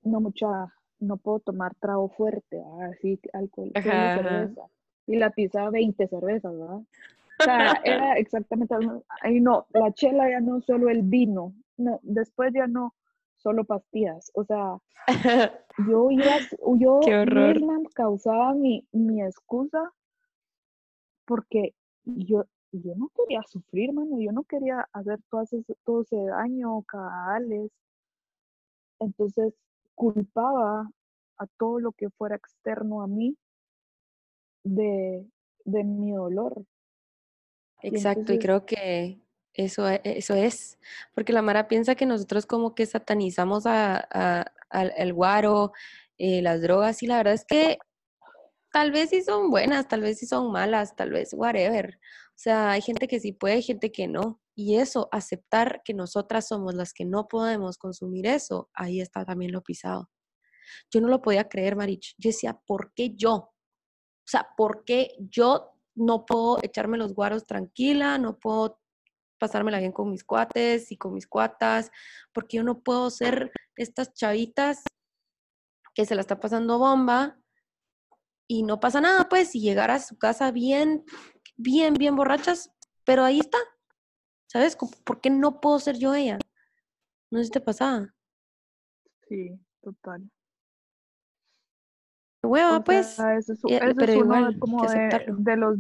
[0.03, 4.62] no mucha no puedo tomar trago fuerte, así alcohol, cerveza.
[5.07, 6.76] Y la pizza 20 cervezas, ¿verdad?
[7.41, 8.74] O sea, era exactamente,
[9.22, 12.95] ahí no, la chela ya no solo el vino, no, después ya no
[13.38, 14.76] solo pastillas, o sea,
[15.88, 16.36] yo iba,
[16.76, 19.91] yo misma causaba mi, mi excusa
[21.24, 26.16] porque yo, yo no quería sufrir, mano, yo no quería hacer todo ese, todo ese
[26.16, 27.70] daño, cabales.
[28.98, 29.54] Entonces,
[29.94, 30.90] culpaba
[31.38, 33.36] a todo lo que fuera externo a mí
[34.64, 35.26] de,
[35.64, 36.64] mi dolor.
[37.82, 39.20] Exacto, y, creo que
[39.54, 40.78] eso, e, eso es,
[41.14, 43.96] porque la Mara piensa que nosotros como que satanizamos a,
[44.68, 45.72] al, guaro,
[46.18, 47.78] eh, las drogas, y la verdad es que
[48.72, 51.98] tal vez sí son buenas, tal vez sí son malas, tal vez whatever.
[52.28, 54.40] O sea, hay gente que sí puede, gente que no.
[54.54, 59.52] Y eso, aceptar que nosotras somos las que no podemos consumir eso, ahí está también
[59.52, 60.10] lo pisado.
[60.92, 62.14] Yo no lo podía creer, Marich.
[62.18, 63.34] Yo decía, ¿por qué yo?
[63.34, 63.52] O
[64.26, 68.18] sea, ¿por qué yo no puedo echarme los guaros tranquila?
[68.18, 68.80] No puedo
[69.38, 71.90] pasármela bien con mis cuates y con mis cuatas,
[72.32, 74.84] porque yo no puedo ser estas chavitas
[75.94, 77.39] que se la está pasando bomba
[78.51, 81.05] y no pasa nada, pues, y llegar a su casa bien,
[81.57, 82.72] bien, bien borrachas,
[83.05, 83.59] pero ahí está,
[84.48, 84.76] ¿Sabes?
[85.05, 86.36] ¿Por qué no puedo ser yo ella?
[87.30, 88.12] No sé si te pasaba.
[89.28, 90.28] Sí, total.
[92.42, 93.16] Hueva, pues.
[93.20, 95.78] eso es, pero igual, como de, los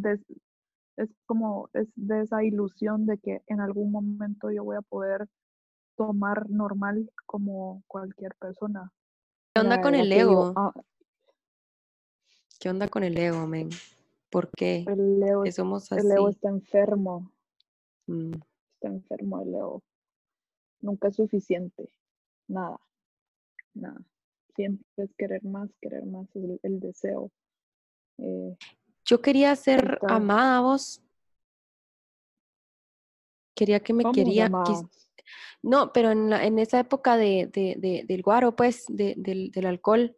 [0.96, 5.26] es como es de esa ilusión de que en algún momento yo voy a poder
[5.96, 8.92] tomar normal como cualquier persona.
[9.54, 10.52] ¿Qué onda con el ego?
[10.54, 10.72] Ah
[12.60, 13.70] ¿Qué onda con el ego, men?
[14.30, 14.84] ¿Por qué?
[14.86, 16.06] El ego, somos así?
[16.06, 17.32] El ego está enfermo.
[18.06, 18.34] Mm
[18.80, 19.82] está enfermo el Leo.
[20.80, 21.90] Nunca es suficiente.
[22.48, 22.80] Nada.
[23.74, 24.00] Nada.
[24.56, 27.30] Siempre es querer más, querer más, el, el deseo.
[28.18, 28.56] Eh,
[29.04, 31.02] Yo quería ser amada vos.
[33.54, 34.50] Quería que me quería.
[35.62, 40.16] no, pero en, en esa época de, de, del guaro, pues, del alcohol,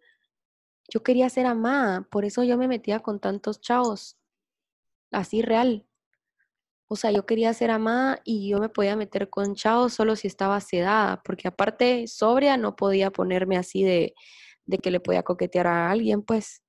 [0.92, 2.02] yo quería ser amada.
[2.10, 4.18] Por eso yo me metía con tantos chavos.
[5.10, 5.86] Así real.
[6.88, 10.26] O sea, yo quería ser amada y yo me podía meter con Chao solo si
[10.28, 14.14] estaba sedada, porque aparte sobria no podía ponerme así de,
[14.66, 16.62] de que le podía coquetear a alguien, pues.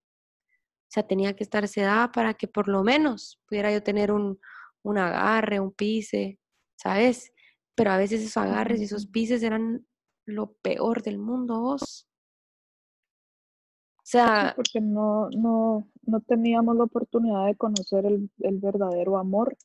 [0.89, 4.39] O sea, tenía que estar sedada para que por lo menos pudiera yo tener un,
[4.83, 6.39] un agarre, un pise,
[6.77, 7.33] ¿sabes?
[7.75, 9.85] Pero a veces esos agarres y esos pises eran
[10.25, 12.07] lo peor del mundo, vos.
[14.13, 14.53] O sea...
[14.55, 19.57] porque no, no, no teníamos la oportunidad de conocer el, el verdadero amor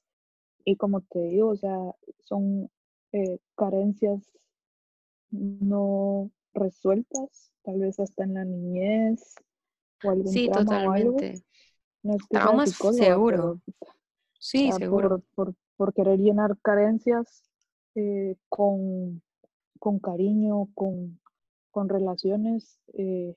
[0.64, 1.78] y como te digo, o sea,
[2.24, 2.70] son
[3.12, 4.22] eh, carencias
[5.30, 9.34] no resueltas, tal vez hasta en la niñez
[10.02, 11.42] o algún sí, totalmente.
[12.02, 13.60] No es Traumas seguro.
[14.38, 15.22] sí, seguro.
[15.34, 17.42] Por, por, querer llenar carencias
[17.94, 19.22] eh, con,
[19.78, 21.20] con, cariño, con,
[21.70, 23.34] con relaciones, eh,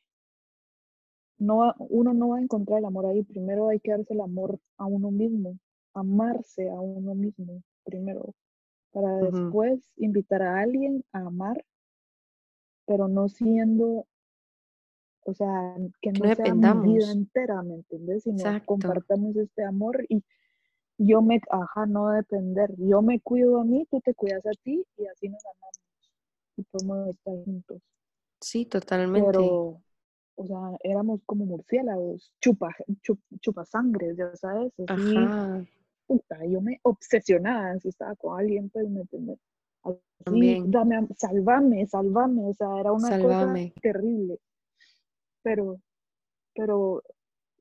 [1.42, 3.24] no, uno no va a encontrar el amor ahí.
[3.24, 5.58] Primero hay que darse el amor a uno mismo
[5.94, 8.34] amarse a uno mismo primero,
[8.92, 11.66] para después invitar a alguien a amar,
[12.86, 14.06] pero no siendo,
[15.26, 18.24] o sea, que no, sea mi vida entera, ¿me entiendes?
[18.24, 20.24] Sino compartamos este amor y
[20.98, 24.86] yo me, ajá, no depender, yo me cuido a mí, tú te cuidas a ti
[24.98, 26.12] y así nos amamos
[26.58, 27.82] y podemos estar juntos.
[28.40, 29.32] Sí, totalmente.
[29.32, 29.82] Pero,
[30.42, 32.76] o sea, éramos como murciélagos, chupa,
[33.40, 35.66] chupa sangre, ya sabes, así, Ajá
[36.50, 39.40] yo me obsesionaba si estaba con alguien, pues, ¿me entiendes?
[40.26, 44.40] Así, dame, salvame, salvame, o sea, era una cosa terrible.
[45.42, 45.80] Pero,
[46.54, 47.02] pero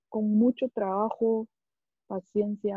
[0.09, 1.47] con mucho trabajo,
[2.07, 2.77] paciencia,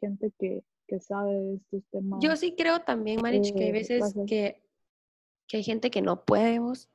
[0.00, 2.20] gente que, que sabe de estos temas.
[2.22, 4.62] Yo sí creo también, Marich, que hay eh, veces que,
[5.48, 6.88] que hay gente que no puede, vos.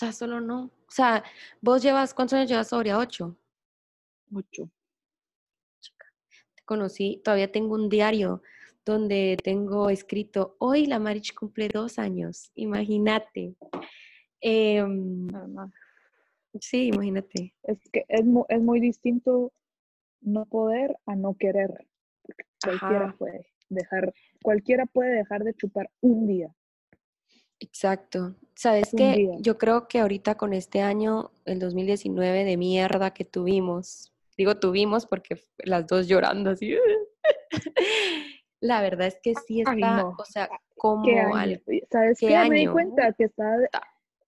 [0.00, 0.62] O sea, solo no.
[0.62, 1.22] O sea,
[1.60, 3.36] vos llevas, ¿cuántos años llevas sobre ocho?
[4.30, 4.70] Mucho.
[6.54, 8.40] Te conocí, todavía tengo un diario
[8.86, 13.54] donde tengo escrito, hoy la Marich cumple dos años, imagínate.
[14.42, 15.70] Más.
[16.58, 17.54] sí, imagínate.
[17.64, 19.52] Es que es, es muy distinto
[20.22, 21.86] no poder a no querer.
[22.64, 23.16] Cualquiera Ajá.
[23.18, 26.56] puede dejar, cualquiera puede dejar de chupar un día.
[27.60, 28.34] Exacto.
[28.54, 34.12] Sabes que yo creo que ahorita con este año, el 2019 de mierda que tuvimos,
[34.36, 36.74] digo tuvimos porque las dos llorando así.
[38.60, 40.16] La verdad es que sí Ay, está, no.
[40.18, 41.34] o sea, ¿Qué como año?
[41.34, 42.48] al ¿Sabes qué qué?
[42.48, 43.56] Me di cuenta que estaba,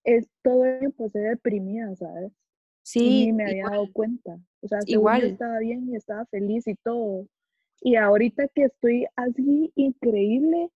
[0.04, 2.32] es, todo el año pasé deprimida, ¿sabes?
[2.32, 2.34] Y
[2.82, 4.38] sí, ni me había dado cuenta.
[4.62, 5.22] O sea, igual.
[5.24, 7.26] estaba bien y estaba feliz y todo.
[7.82, 10.70] Y ahorita que estoy así increíble,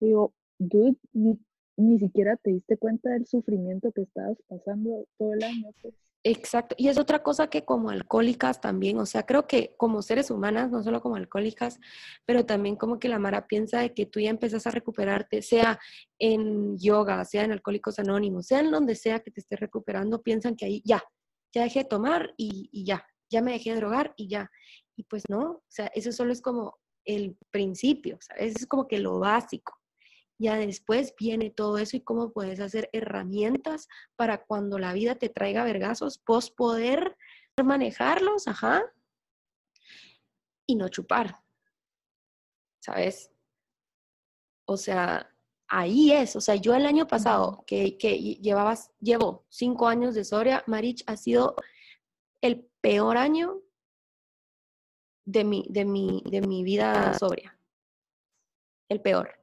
[0.00, 1.38] digo, dude, ni,
[1.78, 5.70] ni siquiera te diste cuenta del sufrimiento que estabas pasando todo el año.
[5.80, 5.94] Pues.
[6.24, 6.74] Exacto.
[6.76, 10.70] Y es otra cosa que como alcohólicas también, o sea, creo que como seres humanas,
[10.70, 11.78] no solo como alcohólicas,
[12.26, 15.78] pero también como que la Mara piensa de que tú ya empezás a recuperarte, sea
[16.18, 20.56] en yoga, sea en Alcohólicos Anónimos, sea en donde sea que te estés recuperando, piensan
[20.56, 21.02] que ahí ya,
[21.54, 24.50] ya dejé de tomar y, y ya, ya me dejé de drogar y ya.
[24.96, 28.56] Y pues no, o sea, eso solo es como el principio, ¿sabes?
[28.56, 29.77] Es como que lo básico.
[30.38, 35.28] Ya después viene todo eso y cómo puedes hacer herramientas para cuando la vida te
[35.28, 37.16] traiga vergazos, vos poder
[37.62, 38.84] manejarlos, ajá,
[40.66, 41.42] y no chupar,
[42.80, 43.32] ¿sabes?
[44.66, 45.34] O sea,
[45.66, 50.24] ahí es, o sea, yo el año pasado que, que llevabas, llevo cinco años de
[50.24, 51.56] Soria, Marich, ha sido
[52.42, 53.62] el peor año
[55.24, 57.58] de mi, de mi, de mi vida sobria.
[58.88, 59.38] El peor.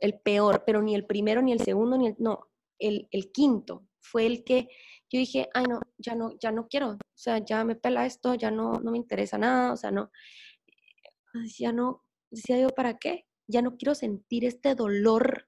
[0.00, 2.48] El peor, pero ni el primero, ni el segundo, ni el, no,
[2.78, 4.68] el, el quinto fue el que
[5.10, 8.34] yo dije, ay no, ya no, ya no quiero, o sea, ya me pela esto,
[8.34, 10.10] ya no, no me interesa nada, o sea, no,
[11.58, 13.26] ya no, decía yo, ¿para qué?
[13.46, 15.46] Ya no quiero sentir este dolor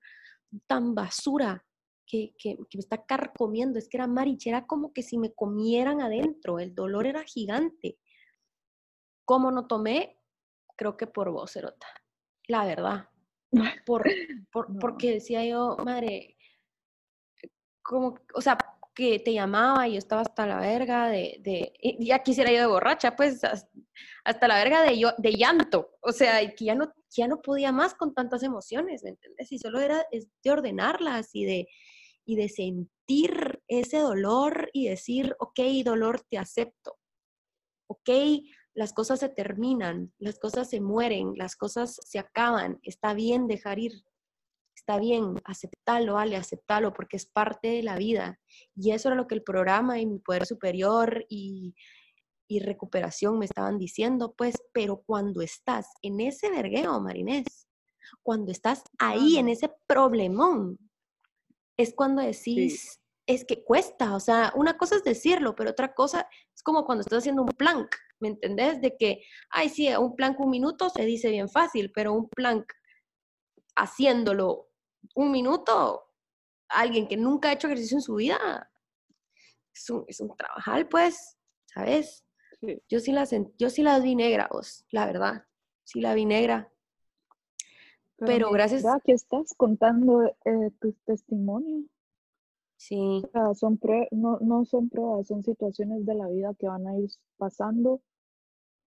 [0.66, 1.64] tan basura
[2.06, 6.00] que, que, me está carcomiendo, es que era Marich, era como que si me comieran
[6.02, 7.98] adentro, el dolor era gigante.
[9.24, 10.18] ¿Cómo no tomé?
[10.76, 11.86] Creo que por vos, Erota,
[12.48, 13.11] la verdad
[13.86, 14.02] por,
[14.52, 14.78] por- No.
[14.78, 16.36] porque decía yo, madre,
[17.82, 18.56] como, o sea,
[18.94, 22.66] que te llamaba y yo estaba hasta la verga de, de ya quisiera yo de
[22.66, 23.66] borracha, pues has-
[24.24, 27.40] hasta la verga de, yo, de llanto, o sea, y que ya no, ya no
[27.40, 29.50] podía más con tantas emociones, ¿me entiendes?
[29.50, 31.68] Y solo era es de ordenarlas y de,
[32.24, 36.98] y de sentir ese dolor y decir, ok, dolor, te acepto,
[37.88, 38.10] ok,
[38.74, 43.78] las cosas se terminan, las cosas se mueren, las cosas se acaban, está bien dejar
[43.78, 43.92] ir,
[44.74, 48.40] está bien, aceptarlo, Ale, aceptarlo, porque es parte de la vida.
[48.74, 51.74] Y eso era lo que el programa y mi poder superior y,
[52.48, 57.68] y recuperación me estaban diciendo, pues, pero cuando estás en ese vergueo, Marinés,
[58.22, 60.78] cuando estás ahí en ese problemón,
[61.76, 66.28] es cuando decís, es que cuesta, o sea, una cosa es decirlo, pero otra cosa
[66.54, 68.80] es como cuando estás haciendo un plank, ¿me entendés?
[68.80, 72.72] De que, ay, sí, un plank un minuto se dice bien fácil, pero un plank
[73.74, 74.68] haciéndolo
[75.16, 76.04] un minuto,
[76.68, 78.70] alguien que nunca ha hecho ejercicio en su vida,
[79.74, 82.24] es un, es un trabajal, pues, ¿sabes?
[82.60, 82.80] Sí.
[82.88, 83.26] Yo sí la,
[83.58, 85.44] yo sí la vi negra, vos, la verdad,
[85.82, 86.72] sí la vi negra.
[88.18, 91.86] Pero gracias- Aquí estás contando eh, tu testimonio.
[92.76, 93.78] Sí, O sea, son
[94.10, 98.00] no, no son pruebas, son situaciones de la vida que van a ir pasando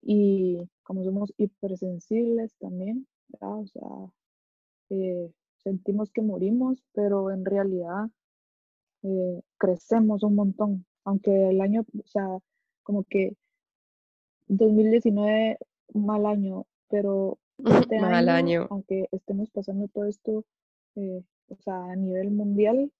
[0.01, 3.59] y como somos hipersensibles también, ¿verdad?
[3.59, 3.89] O sea,
[4.89, 8.09] eh, sentimos que morimos, pero en realidad
[9.03, 12.27] eh, crecemos un montón, aunque el año, o sea,
[12.83, 13.35] como que
[14.47, 15.57] 2019,
[15.93, 17.37] un mal año, pero
[17.87, 18.67] este Mal año, año.
[18.69, 20.45] aunque estemos pasando todo esto,
[20.95, 22.91] eh, o sea, a nivel mundial,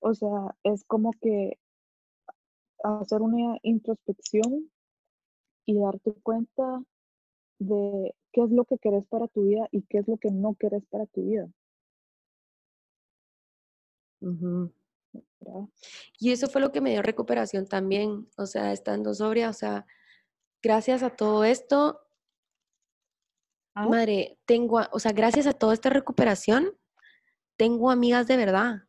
[0.00, 1.58] o sea, es como que
[2.82, 4.70] hacer una introspección
[5.68, 6.82] y darte cuenta
[7.58, 10.54] de qué es lo que querés para tu vida y qué es lo que no
[10.54, 11.46] querés para tu vida.
[16.18, 19.84] Y eso fue lo que me dio recuperación también, o sea, estando sobria, o sea,
[20.62, 22.00] gracias a todo esto,
[23.74, 26.76] Ah, madre, tengo, o sea, gracias a toda esta recuperación,
[27.56, 28.87] tengo amigas de verdad,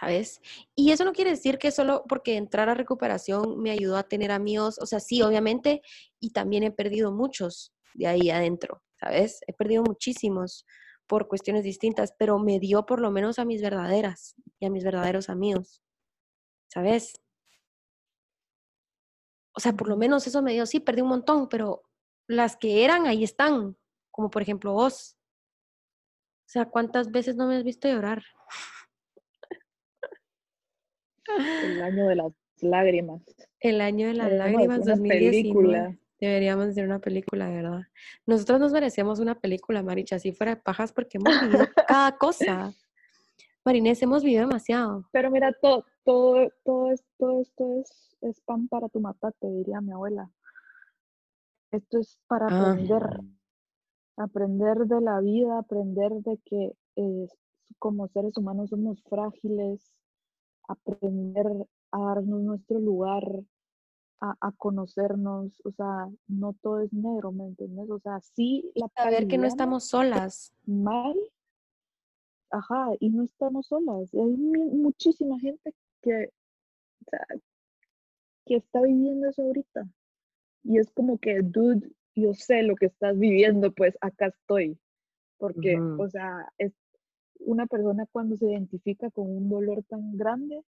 [0.00, 0.40] ¿sabes?
[0.74, 4.32] Y eso no quiere decir que solo porque entrar a recuperación me ayudó a tener
[4.32, 5.82] amigos, o sea, sí, obviamente,
[6.18, 9.40] y también he perdido muchos de ahí adentro, ¿sabes?
[9.46, 10.66] He perdido muchísimos
[11.06, 14.82] por cuestiones distintas, pero me dio por lo menos a mis verdaderas y a mis
[14.82, 15.80] verdaderos amigos,
[16.68, 17.20] ¿sabes?
[19.56, 21.82] O sea, por lo menos eso me dio, sí, perdí un montón, pero
[22.26, 23.76] las que eran ahí están,
[24.10, 25.16] como por ejemplo vos.
[26.46, 28.24] O sea, ¿cuántas veces no me has visto llorar?
[31.62, 33.22] El año de las lágrimas.
[33.60, 35.98] El año de las lágrimas, 2019.
[36.20, 37.82] Deberíamos hacer una película, verdad.
[38.24, 42.72] Nosotros nos merecemos una película, Maricha, si fuera de pajas, porque hemos vivido cada cosa.
[43.64, 45.08] Marinés, hemos vivido demasiado.
[45.12, 49.92] Pero mira, todo, todo, todo, esto, esto es, es pan para tu matate, diría mi
[49.92, 50.30] abuela.
[51.72, 52.70] Esto es para ah.
[52.70, 53.02] aprender,
[54.16, 57.28] aprender de la vida, aprender de que eh,
[57.78, 59.92] como seres humanos somos frágiles,
[60.68, 61.46] aprender
[61.90, 63.24] a darnos nuestro lugar,
[64.20, 67.90] a, conocernos, o sea, no todo es negro, ¿me entiendes?
[67.90, 70.54] O sea, sí la Saber que no estamos solas.
[70.64, 71.14] Mal,
[72.50, 74.14] ajá, y no estamos solas.
[74.14, 76.30] hay muchísima gente que,
[78.46, 79.86] que está viviendo eso ahorita.
[80.62, 84.78] Y es como que, dude, yo sé lo que estás viviendo, pues acá estoy.
[85.36, 86.72] Porque, o sea, es
[87.40, 90.62] una persona cuando se identifica con un dolor tan grande,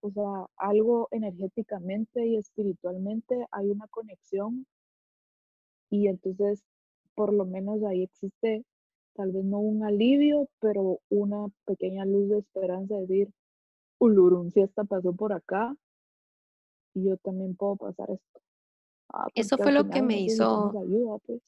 [0.00, 4.66] o sea, algo energéticamente y espiritualmente hay una conexión
[5.90, 6.62] y entonces
[7.14, 8.64] por lo menos ahí existe
[9.14, 13.28] tal vez no un alivio, pero una pequeña luz de esperanza de decir,
[13.98, 15.76] Ulurun, si esta pasó por acá,
[16.94, 18.40] y yo también puedo pasar esto.
[19.12, 20.72] Ah, Eso fue lo que me hizo.
[21.26, 21.40] pues.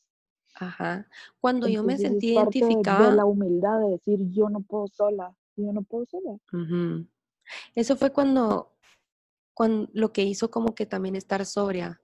[0.54, 1.08] Ajá.
[1.40, 3.10] Cuando yo me sentí identificada.
[3.10, 6.38] De, la humildad de decir, yo no puedo sola, yo no puedo sola.
[7.74, 8.76] Eso fue cuando,
[9.54, 12.00] cuando lo que hizo como que también estar sobria,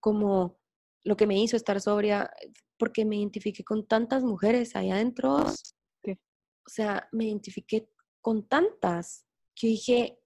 [0.00, 0.58] como
[1.04, 2.30] lo que me hizo estar sobria,
[2.78, 5.36] porque me identifiqué con tantas mujeres allá adentro.
[5.36, 7.88] O sea, me identifiqué
[8.20, 9.24] con tantas
[9.54, 10.18] que dije,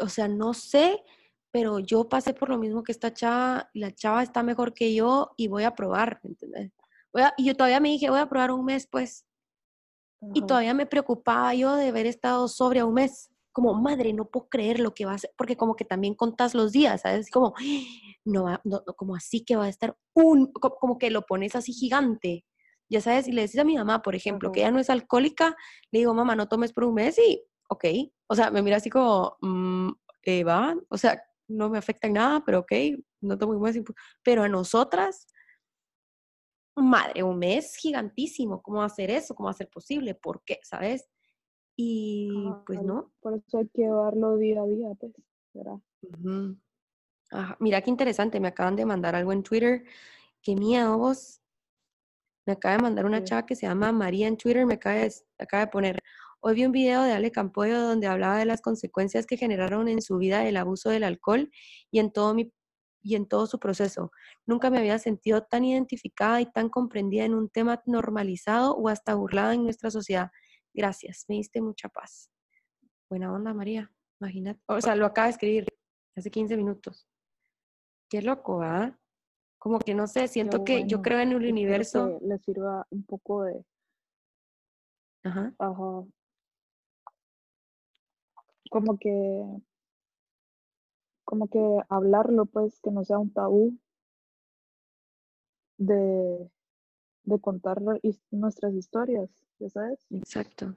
[0.00, 1.02] o sea, no sé,
[1.50, 5.32] pero yo pasé por lo mismo que esta chava, la chava está mejor que yo
[5.36, 6.72] y voy a probar, ¿entendés?
[7.36, 9.26] Y yo todavía me dije, voy a probar un mes, pues.
[10.34, 14.48] Y todavía me preocupaba yo de haber estado sobria un mes como, madre, no puedo
[14.50, 17.30] creer lo que va a hacer, porque como que también contás los días, ¿sabes?
[17.30, 17.54] Como,
[18.26, 21.72] no, va, no, como así que va a estar un, como que lo pones así
[21.72, 22.44] gigante,
[22.90, 25.56] ya sabes, y le decís a mi mamá, por ejemplo, que ella no es alcohólica,
[25.90, 27.84] le digo, mamá, no tomes por un mes y, ok,
[28.26, 29.90] o sea, me mira así como, mm,
[30.24, 32.72] eh, va, o sea, no me afecta en nada, pero ok,
[33.22, 33.80] no tomo un mes,
[34.22, 35.28] pero a nosotras,
[36.84, 39.34] madre, un mes gigantísimo, ¿cómo hacer eso?
[39.34, 40.14] ¿Cómo hacer posible?
[40.14, 40.58] ¿Por qué?
[40.62, 41.08] ¿Sabes?
[41.76, 42.30] Y
[42.66, 43.12] pues no.
[43.20, 45.12] Por eso hay que llevarlo día a día, pues,
[45.52, 45.78] ¿verdad?
[47.58, 49.84] mira qué interesante, me acaban de mandar algo en Twitter.
[50.42, 51.40] Qué miedo vos.
[52.46, 55.12] Me acaba de mandar una chava que se llama María en Twitter, me acaba de,
[55.38, 55.98] acaba de poner,
[56.40, 60.00] hoy vi un video de Ale Campoyo donde hablaba de las consecuencias que generaron en
[60.00, 61.50] su vida el abuso del alcohol
[61.90, 62.52] y en todo mi
[63.06, 64.10] y en todo su proceso.
[64.46, 69.14] Nunca me había sentido tan identificada y tan comprendida en un tema normalizado o hasta
[69.14, 70.30] burlada en nuestra sociedad.
[70.74, 72.32] Gracias, me diste mucha paz.
[73.08, 73.92] Buena onda, María.
[74.20, 74.60] Imagínate.
[74.66, 75.66] O sea, lo acaba de escribir
[76.16, 77.06] hace 15 minutos.
[78.10, 78.98] Qué loco, ¿ah?
[79.58, 82.18] Como que no sé, siento que yo creo en el universo.
[82.22, 83.64] le sirva un poco de.
[85.22, 85.54] Ajá.
[85.58, 86.04] Ajá.
[88.70, 89.62] Como que.
[91.26, 91.60] Como que
[91.90, 93.78] hablarlo, pues, que no sea un tabú.
[95.76, 96.50] De,
[97.24, 97.82] de contar
[98.30, 100.06] nuestras historias ya sabes.
[100.10, 100.76] Exacto.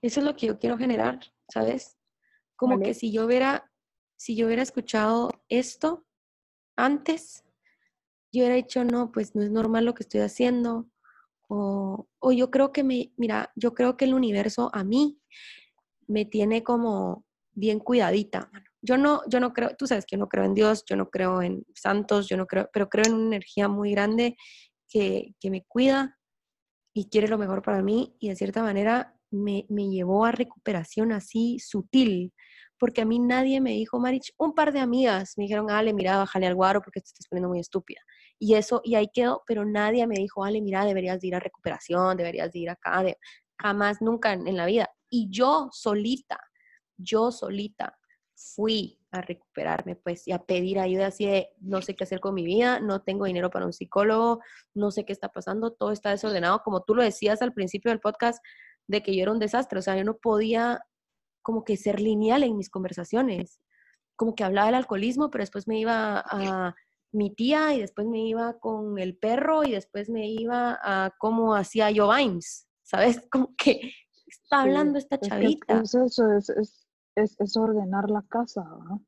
[0.00, 1.98] Eso es lo que yo quiero generar, ¿sabes?
[2.56, 3.70] Como que si yo hubiera,
[4.16, 6.06] si yo hubiera escuchado esto
[6.76, 7.44] antes,
[8.32, 10.90] yo hubiera dicho, no, pues no es normal lo que estoy haciendo.
[11.48, 15.18] O, o yo creo que me, mira, yo creo que el universo a mí
[16.06, 18.50] me tiene como bien cuidadita.
[18.82, 21.10] Yo no, yo no creo, tú sabes que yo no creo en Dios, yo no
[21.10, 24.36] creo en santos, yo no creo, pero creo en una energía muy grande
[24.88, 26.18] que, que me cuida,
[26.98, 31.12] y quiere lo mejor para mí y de cierta manera me, me, llevó a recuperación
[31.12, 32.32] así sutil,
[32.76, 36.16] porque a mí nadie me dijo, Marich, un par de amigas me dijeron, Ale, mira,
[36.16, 38.00] bájale al guaro porque te estás poniendo muy estúpida.
[38.38, 41.40] Y eso, y ahí quedó, pero nadie me dijo, Ale, mira, deberías de ir a
[41.40, 43.16] recuperación, deberías de ir acá, de,
[43.60, 44.90] jamás, nunca en la vida.
[45.08, 46.40] Y yo solita,
[46.96, 47.96] yo solita
[48.38, 52.34] fui a recuperarme, pues, y a pedir ayuda así de, no sé qué hacer con
[52.34, 54.40] mi vida, no tengo dinero para un psicólogo,
[54.74, 58.00] no sé qué está pasando, todo está desordenado, como tú lo decías al principio del
[58.00, 58.42] podcast,
[58.86, 60.80] de que yo era un desastre, o sea, yo no podía
[61.42, 63.60] como que ser lineal en mis conversaciones.
[64.16, 66.74] Como que hablaba del alcoholismo, pero después me iba a
[67.12, 71.54] mi tía y después me iba con el perro y después me iba a cómo
[71.54, 73.20] hacía yo Vimes, ¿sabes?
[73.30, 73.92] Como que
[74.26, 75.80] está hablando esta chavita.
[75.80, 76.87] Es, eso, es, es,
[77.22, 79.02] es, ordenar la casa, ¿no?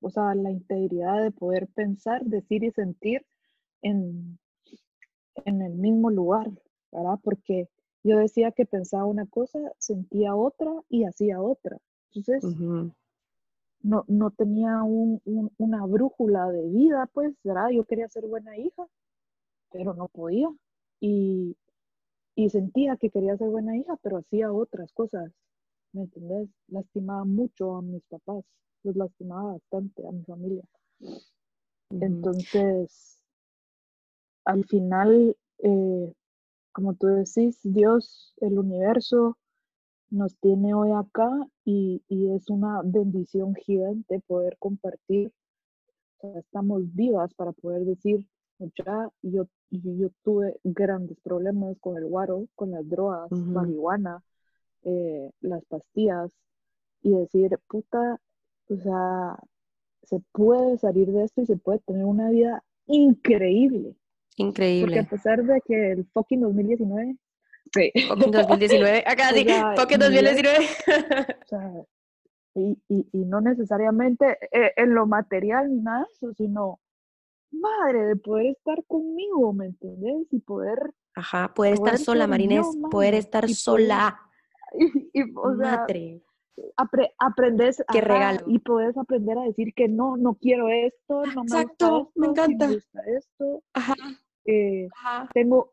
[0.00, 3.24] O sea, la integridad de poder pensar, decir y sentir
[3.80, 4.38] en,
[5.46, 6.50] en el mismo lugar,
[6.90, 7.18] ¿verdad?
[7.22, 7.68] Porque
[8.02, 11.78] yo decía que pensaba una cosa, sentía otra y hacía otra.
[12.14, 12.44] Entonces,
[13.82, 15.22] no, no tenía un,
[15.56, 17.70] una brújula de vida, pues, ¿verdad?
[17.70, 18.86] Yo quería ser buena hija,
[19.70, 20.48] pero no podía.
[21.00, 21.56] Y,
[22.34, 25.32] y sentía que quería ser buena hija, pero hacía otras cosas,
[25.92, 26.48] ¿me entendés?
[26.68, 28.44] Lastimaba mucho a mis papás,
[28.82, 30.64] los lastimaba bastante a mi familia.
[31.90, 33.22] Entonces,
[34.44, 36.12] al final, eh,
[36.72, 39.36] como tú decís, Dios, el universo,
[40.10, 41.30] nos tiene hoy acá
[41.64, 45.32] y, es una bendición gigante poder compartir.
[46.36, 48.24] estamos vivas para poder decir,
[48.58, 54.22] ya yo, yo tuve grandes problemas con el guaro, con las drogas, marihuana,
[54.84, 56.30] eh, las pastillas,
[57.02, 58.20] y decir, puta,
[58.68, 59.36] o sea,
[60.02, 63.96] se puede salir de esto y se puede tener una vida increíble.
[64.36, 64.86] Increíble.
[64.86, 67.16] Porque a pesar de que el fucking 2019
[67.74, 67.90] Sí.
[68.08, 69.04] Fucking 2019.
[69.06, 70.66] Acá sí, fucking 2019.
[70.66, 71.72] O sea,
[72.54, 76.80] y, y, y, no necesariamente eh, en lo material ni nada de eso, sino,
[77.50, 80.26] madre, de poder estar conmigo, ¿me entendés?
[80.32, 80.78] Y poder...
[81.14, 84.20] Ajá, poder, estar sola, Marines, poder estar sola.
[85.12, 86.22] y, o sea, madre.
[87.18, 88.44] aprendes Qué regalo.
[88.46, 92.12] y puedes aprender a decir que no, no quiero esto, no me Exacto, gusta esto,
[92.14, 92.66] me encanta.
[92.66, 93.62] me gusta esto.
[93.74, 93.94] Ajá.
[94.44, 95.30] Eh, Ajá.
[95.32, 95.72] Tengo,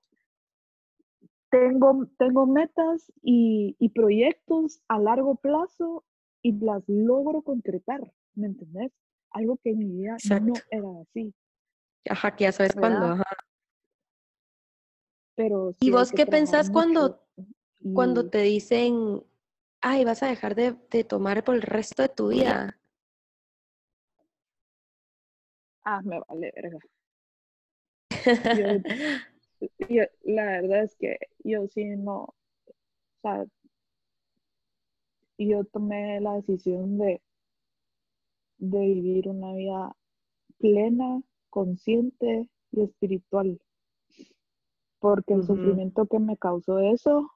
[1.50, 6.04] tengo, tengo metas y, y, proyectos a largo plazo
[6.42, 8.92] y las logro concretar, ¿me entendés?
[9.32, 11.34] Algo que en mi vida no era así.
[12.10, 13.26] Ajá, que ya sabes cuándo, ajá.
[15.36, 17.22] Pero ¿Y vos qué pensás cuando,
[17.94, 19.24] cuando te dicen,
[19.82, 22.80] ay, vas a dejar de, de tomar por el resto de tu vida?
[25.84, 26.80] Ah, me vale verga.
[29.90, 32.36] yo, la verdad es que yo sí no, o
[33.22, 33.46] sea,
[35.40, 37.20] yo tomé la decisión de,
[38.60, 39.96] de vivir una vida
[40.60, 43.60] plena, consciente y espiritual.
[45.00, 47.30] Porque el sufrimiento que me causó eso,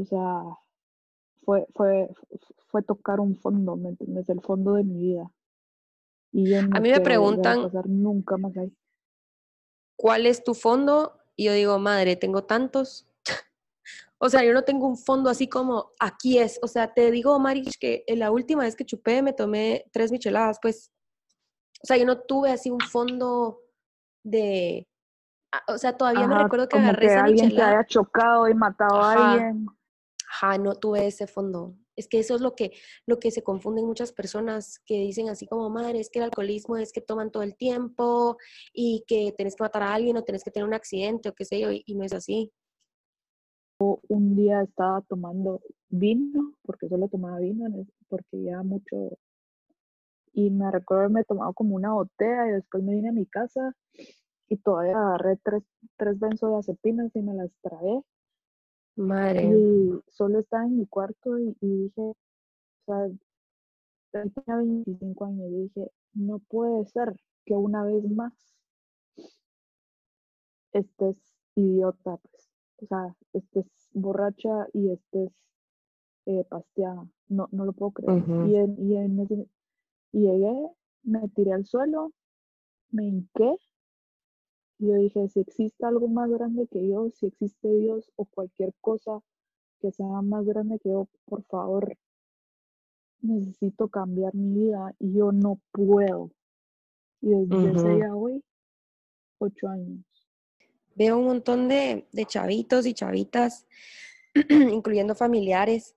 [0.00, 0.42] o sea,
[1.44, 2.08] fue, fue,
[2.68, 4.28] fue tocar un fondo, ¿me entiendes?
[4.28, 5.30] El fondo de mi vida.
[6.32, 8.72] Y a mí me preguntan nunca más ahí.
[10.00, 11.20] ¿cuál es tu fondo?
[11.36, 13.06] Y yo digo, madre, tengo tantos.
[14.18, 16.58] o sea, yo no tengo un fondo así como, aquí es.
[16.62, 20.58] O sea, te digo, Marish, que la última vez que chupé me tomé tres micheladas,
[20.60, 20.90] pues.
[21.82, 23.60] O sea, yo no tuve así un fondo
[24.24, 24.86] de...
[25.66, 27.70] O sea, todavía me recuerdo que agarré que esa alguien michelada.
[27.70, 29.66] que haya chocado y matado a alguien.
[30.30, 31.74] Ajá, no tuve ese fondo.
[31.96, 32.70] Es que eso es lo que,
[33.04, 36.76] lo que se confunden muchas personas que dicen así como, madre, es que el alcoholismo
[36.76, 38.36] es que toman todo el tiempo
[38.72, 41.44] y que tenés que matar a alguien o tenés que tener un accidente o qué
[41.44, 42.52] sé yo, y, y no es así.
[43.80, 49.18] Un día estaba tomando vino, porque solo tomaba vino, porque ya mucho,
[50.32, 53.74] y me recuerdo haberme tomado como una botella y después me vine a mi casa
[54.48, 55.64] y todavía agarré tres,
[55.96, 58.02] tres benzodiazepinas y me las tragué
[58.96, 59.44] Madre.
[59.44, 62.16] Y solo estaba en mi cuarto y, dije, o
[62.86, 63.08] sea,
[64.10, 67.14] tenía 25 años y dije, no puede ser
[67.44, 68.32] que una vez más
[70.72, 71.16] estés
[71.54, 72.50] idiota, pues.
[72.82, 75.30] O sea, estés borracha y estés
[76.26, 77.06] eh, pasteada.
[77.28, 78.24] No, no lo puedo creer.
[78.48, 79.48] y, en, y, en
[80.12, 80.70] y llegué,
[81.02, 82.12] me tiré al suelo,
[82.90, 83.56] me hinqué
[84.80, 89.20] yo dije, si existe algo más grande que yo, si existe Dios o cualquier cosa
[89.80, 91.96] que sea más grande que yo, por favor,
[93.20, 96.30] necesito cambiar mi vida y yo no puedo.
[97.20, 98.42] Y desde ese día hoy,
[99.38, 100.04] ocho años.
[100.94, 103.66] Veo un montón de, de chavitos y chavitas,
[104.48, 105.94] incluyendo familiares,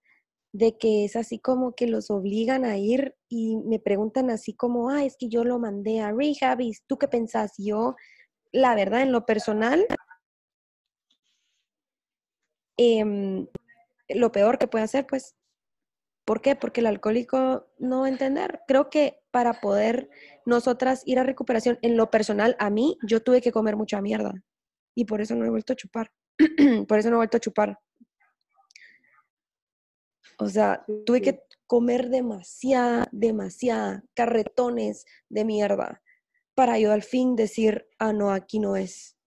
[0.52, 4.90] de que es así como que los obligan a ir y me preguntan así como,
[4.90, 7.96] ah, es que yo lo mandé a rehab y tú qué pensás, yo
[8.54, 9.86] la verdad, en lo personal,
[12.78, 13.48] em,
[14.10, 15.36] lo peor que puede hacer, pues,
[16.24, 16.56] ¿por qué?
[16.56, 18.62] Porque el alcohólico no va a entender.
[18.68, 20.10] Creo que para poder
[20.46, 24.34] nosotras ir a recuperación, en lo personal, a mí, yo tuve que comer mucha mierda.
[24.96, 26.12] Y por eso no he vuelto a chupar.
[26.88, 27.80] por eso no he vuelto a chupar.
[30.38, 36.03] O sea, tuve que comer demasiada, demasiada carretones de mierda
[36.56, 39.18] para yo al fin decir, ah, no, aquí no es.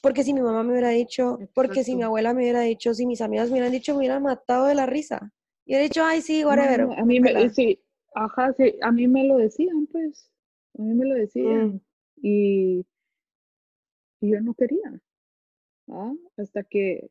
[0.00, 3.06] Porque si mi mamá me hubiera dicho, porque si mi abuela me hubiera dicho, si
[3.06, 5.32] mis amigas me hubieran dicho, me hubieran matado de la risa.
[5.64, 6.82] Y he dicho, ay, sí, whatever.
[6.96, 7.82] a mí me, sí,
[8.14, 10.30] ajá, sí, a mí me lo decían, pues.
[10.78, 11.66] A mí me lo decían.
[11.66, 11.80] Mm.
[12.22, 12.86] Y,
[14.20, 15.00] y, yo no quería.
[15.90, 16.12] ¿ah?
[16.36, 17.10] Hasta que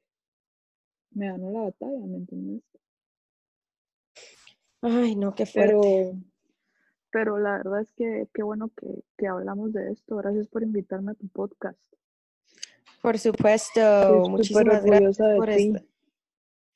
[1.11, 2.63] me ganó la batalla, ¿me entiendes?
[4.81, 5.73] Ay, no, qué fuerte.
[5.73, 6.13] Pero,
[7.15, 8.87] pero la verdad es que qué bueno que,
[9.17, 10.17] que hablamos de esto.
[10.17, 11.79] Gracias por invitarme a tu podcast.
[13.01, 15.79] Por supuesto, muchísimas gracias por esto.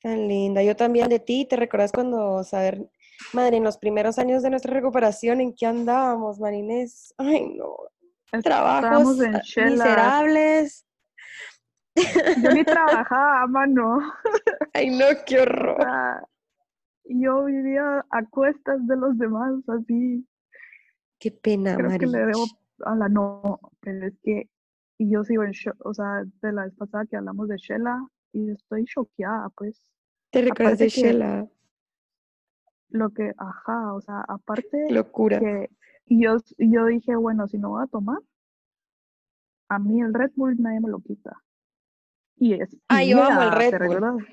[0.00, 0.62] Tan linda.
[0.62, 2.88] Yo también de ti, ¿te recuerdas cuando saber,
[3.34, 7.12] madre, en los primeros años de nuestra recuperación, en qué andábamos, Marinés?
[7.18, 7.76] Ay, no.
[8.42, 10.86] Trabajos miserables.
[11.96, 13.98] Yo ni trabajaba, mano.
[14.72, 15.86] Ay, no, qué horror.
[17.04, 20.24] yo vivía a cuestas de los demás, así.
[21.20, 22.46] Qué pena, Creo que le debo
[22.84, 24.48] a la no, pero es que
[25.00, 27.96] y yo sigo en shock, o sea, de la vez pasada que hablamos de Shella,
[28.32, 29.82] y estoy choqueada, pues.
[30.30, 31.48] ¿Te recuerdas de Shella?
[32.90, 34.90] Lo que, ajá, o sea, aparte.
[34.90, 35.40] Locura.
[35.40, 35.70] Que
[36.04, 38.18] yo, yo dije, bueno, si no voy a tomar,
[39.70, 41.42] a mí el Red Bull nadie me lo quita.
[42.36, 42.76] Y es.
[42.88, 44.26] Ah, yo amo el Red Bull.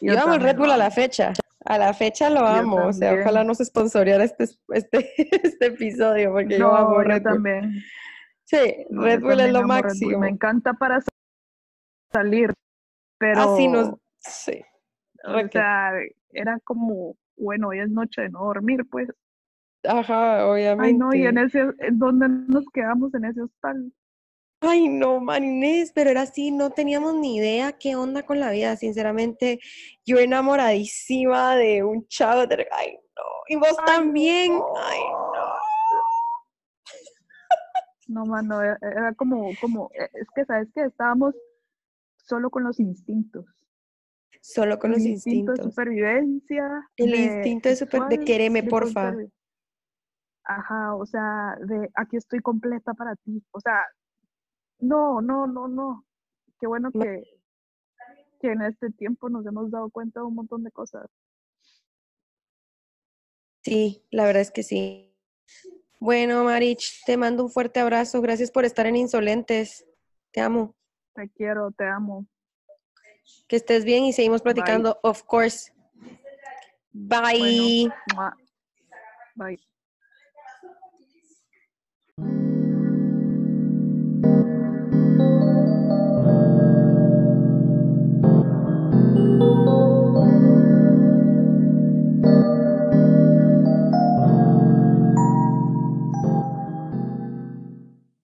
[0.00, 1.32] Yo, amo el Red Bull a la fecha.
[1.66, 2.86] A la fecha lo amo.
[2.86, 5.12] O sea, ojalá no se sponsoreara este, este,
[5.42, 7.32] este episodio, porque yo amo Red Bull.
[7.32, 7.82] también.
[8.44, 10.20] Sí, Red Bull es lo máximo.
[10.20, 11.00] Me encanta para
[12.12, 12.52] salir,
[13.18, 13.40] pero...
[13.40, 13.94] Así nos...
[14.20, 14.62] Sí.
[15.24, 15.92] O sea,
[16.30, 19.08] era como, bueno, hoy es noche de no dormir, pues.
[19.84, 20.86] Ajá, obviamente.
[20.86, 23.92] Ay, no, y en ese, ¿dónde nos quedamos en ese hostal?
[24.60, 28.76] Ay, no, Marinés, pero era así, no teníamos ni idea qué onda con la vida,
[28.76, 29.60] sinceramente.
[30.04, 32.66] Yo enamoradísima de un chavo, de...
[32.72, 35.00] ay, no, y vos también, ay,
[35.34, 35.56] no.
[38.08, 41.34] No, mano, e, era, como, como, e, es que, ¿sabes que Estábamos
[42.16, 43.44] solo con los instintos.
[44.40, 45.56] Solo con los instintos.
[45.56, 46.88] de supervivencia.
[46.96, 49.12] El instinto de, super, de quererme, porfa.
[50.44, 53.42] Ajá, o sea, de aquí estoy completa para ti.
[53.50, 53.82] O sea,
[54.78, 56.04] no, no, no, no.
[56.58, 57.22] Qué bueno que,
[58.40, 61.06] que en este tiempo nos hemos dado cuenta de un montón de cosas.
[63.62, 65.12] Sí, la verdad es que sí.
[65.98, 68.20] Bueno, Marich, te mando un fuerte abrazo.
[68.20, 69.86] Gracias por estar en Insolentes.
[70.30, 70.76] Te amo.
[71.14, 72.26] Te quiero, te amo.
[73.48, 75.72] Que estés bien y seguimos platicando, of course.
[76.92, 77.90] Bye.
[79.36, 79.58] Bye.